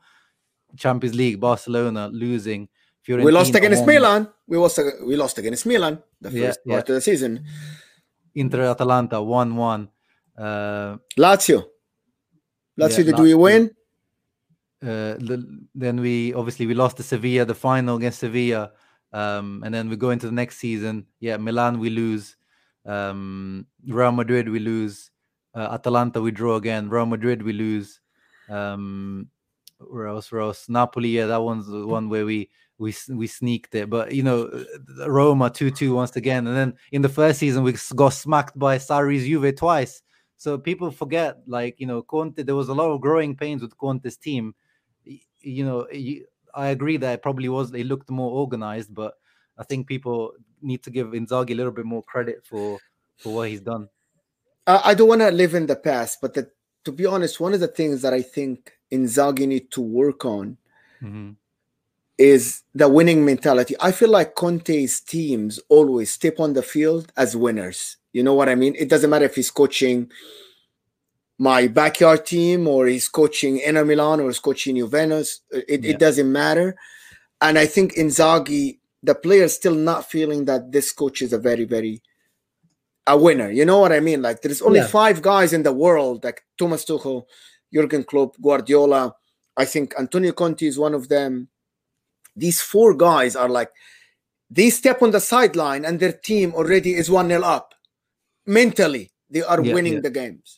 [0.76, 2.68] Champions League, Barcelona losing.
[3.06, 4.28] Fiorentina we lost against Milan.
[4.46, 4.80] We lost.
[5.04, 6.94] We lost against Milan the first yeah, part yeah.
[6.94, 7.44] of the season.
[8.34, 9.88] Inter Atalanta 1 1.
[10.36, 11.64] Uh, Lazio.
[12.78, 13.70] Lazio, yeah, did we win?
[14.80, 18.72] Uh, the, then we obviously we lost to Sevilla, the final against Sevilla.
[19.12, 21.06] Um, and then we go into the next season.
[21.20, 22.36] Yeah, Milan we lose.
[22.84, 25.10] Um, Real Madrid we lose.
[25.54, 26.88] Uh, Atalanta we draw again.
[26.88, 28.00] Real Madrid we lose.
[28.48, 29.28] Um,
[29.78, 30.30] where else?
[30.30, 30.68] Where else?
[30.68, 31.08] Napoli.
[31.08, 33.90] Yeah, that one's the one where we we we sneaked it.
[33.90, 34.64] But you know,
[35.06, 38.78] Roma two two once again, and then in the first season we got smacked by
[38.78, 40.02] Sarri's Juve twice.
[40.36, 42.42] So people forget, like you know, Conte.
[42.42, 44.54] There was a lot of growing pains with Conte's team.
[45.48, 45.86] You know,
[46.54, 47.70] I agree that it probably was.
[47.70, 49.14] They looked more organized, but
[49.56, 52.78] I think people need to give Inzaghi a little bit more credit for
[53.16, 53.88] for what he's done.
[54.66, 56.50] I don't want to live in the past, but the,
[56.84, 60.58] to be honest, one of the things that I think Inzaghi need to work on
[61.02, 61.30] mm-hmm
[62.18, 63.76] is the winning mentality.
[63.80, 67.96] I feel like Conte's teams always step on the field as winners.
[68.12, 68.74] You know what I mean?
[68.76, 70.10] It doesn't matter if he's coaching
[71.38, 75.40] my backyard team or he's coaching Inter Milan or he's coaching Juventus.
[75.54, 75.90] Uh, it, yeah.
[75.92, 76.76] it doesn't matter.
[77.40, 81.64] And I think Inzaghi, the players still not feeling that this coach is a very
[81.64, 82.02] very
[83.06, 83.50] a winner.
[83.50, 84.20] You know what I mean?
[84.20, 84.86] Like there's only yeah.
[84.86, 87.24] five guys in the world like Thomas Tuchel,
[87.72, 89.14] Jurgen Klopp, Guardiola.
[89.56, 91.48] I think Antonio Conte is one of them.
[92.36, 93.70] These four guys are like
[94.50, 97.74] they step on the sideline and their team already is one nil up.
[98.46, 100.57] Mentally, they are yeah, winning the games.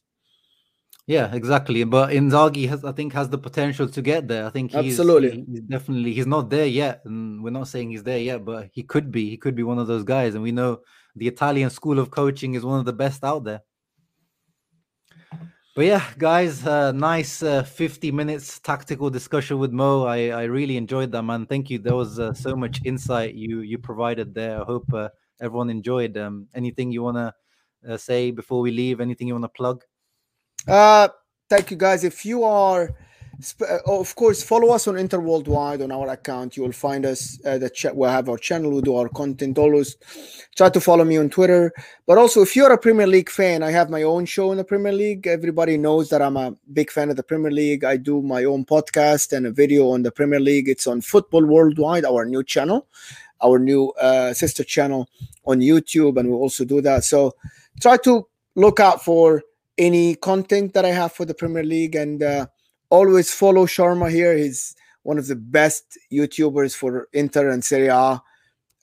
[1.11, 1.83] Yeah, exactly.
[1.83, 4.47] But Inzaghi has, I think, has the potential to get there.
[4.47, 8.05] I think he's, absolutely, he's definitely, he's not there yet, and we're not saying he's
[8.05, 9.29] there yet, but he could be.
[9.29, 10.83] He could be one of those guys, and we know
[11.17, 13.63] the Italian school of coaching is one of the best out there.
[15.75, 20.05] But yeah, guys, uh, nice uh, 50 minutes tactical discussion with Mo.
[20.05, 21.45] I, I really enjoyed that, man.
[21.45, 21.81] Thank you.
[21.81, 24.61] There was uh, so much insight you you provided there.
[24.61, 25.09] I hope uh,
[25.43, 26.17] everyone enjoyed.
[26.17, 27.35] Um, anything you want to
[27.89, 29.01] uh, say before we leave?
[29.01, 29.83] Anything you want to plug?
[30.67, 31.09] Uh,
[31.49, 32.05] thank you, guys.
[32.05, 32.95] If you are
[33.63, 36.57] uh, of course, follow us on Inter Worldwide on our account.
[36.57, 37.39] You will find us.
[37.45, 38.71] Uh, the we have our channel.
[38.71, 39.57] We do our content.
[39.59, 39.97] Always
[40.57, 41.73] try to follow me on Twitter.
[42.07, 44.65] But also, if you're a Premier League fan, I have my own show in the
[44.65, 45.27] Premier League.
[45.27, 47.85] Everybody knows that I'm a big fan of the Premier League.
[47.85, 50.69] I do my own podcast and a video on the Premier League.
[50.69, 52.89] It's on Football Worldwide, our new channel,
[53.43, 55.09] our new uh, sister channel
[55.47, 57.05] on YouTube, and we also do that.
[57.05, 57.35] So
[57.81, 59.43] try to look out for
[59.81, 62.23] any content that I have for the Premier League and.
[62.23, 62.47] Uh,
[62.91, 64.37] always follow Sharma here.
[64.37, 68.21] He's one of the best YouTubers for Inter and Serie A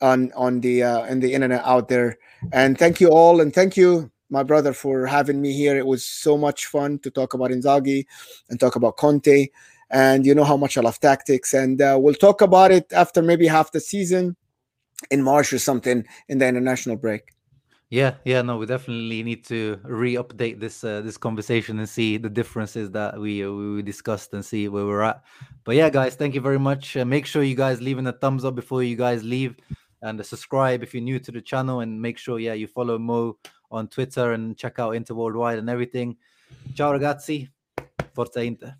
[0.02, 2.18] on on the uh, the internet out there.
[2.52, 5.78] And thank you all, and thank you, my brother, for having me here.
[5.78, 8.06] It was so much fun to talk about Inzaghi
[8.50, 9.50] and talk about Conte.
[9.90, 11.54] And you know how much I love tactics.
[11.54, 14.36] And uh, we'll talk about it after maybe half the season
[15.10, 17.37] in March or something in the international break.
[17.90, 22.30] Yeah, yeah, no, we definitely need to re-update this uh, this conversation and see the
[22.30, 25.24] differences that we uh, we discussed and see where we're at.
[25.64, 26.98] But yeah, guys, thank you very much.
[26.98, 29.56] Uh, make sure you guys leaving a thumbs up before you guys leave,
[30.02, 32.98] and uh, subscribe if you're new to the channel, and make sure yeah you follow
[33.00, 33.38] Mo
[33.72, 36.18] on Twitter and check out Inter Worldwide and everything.
[36.76, 37.48] Ciao ragazzi,
[38.14, 38.76] forza Inter.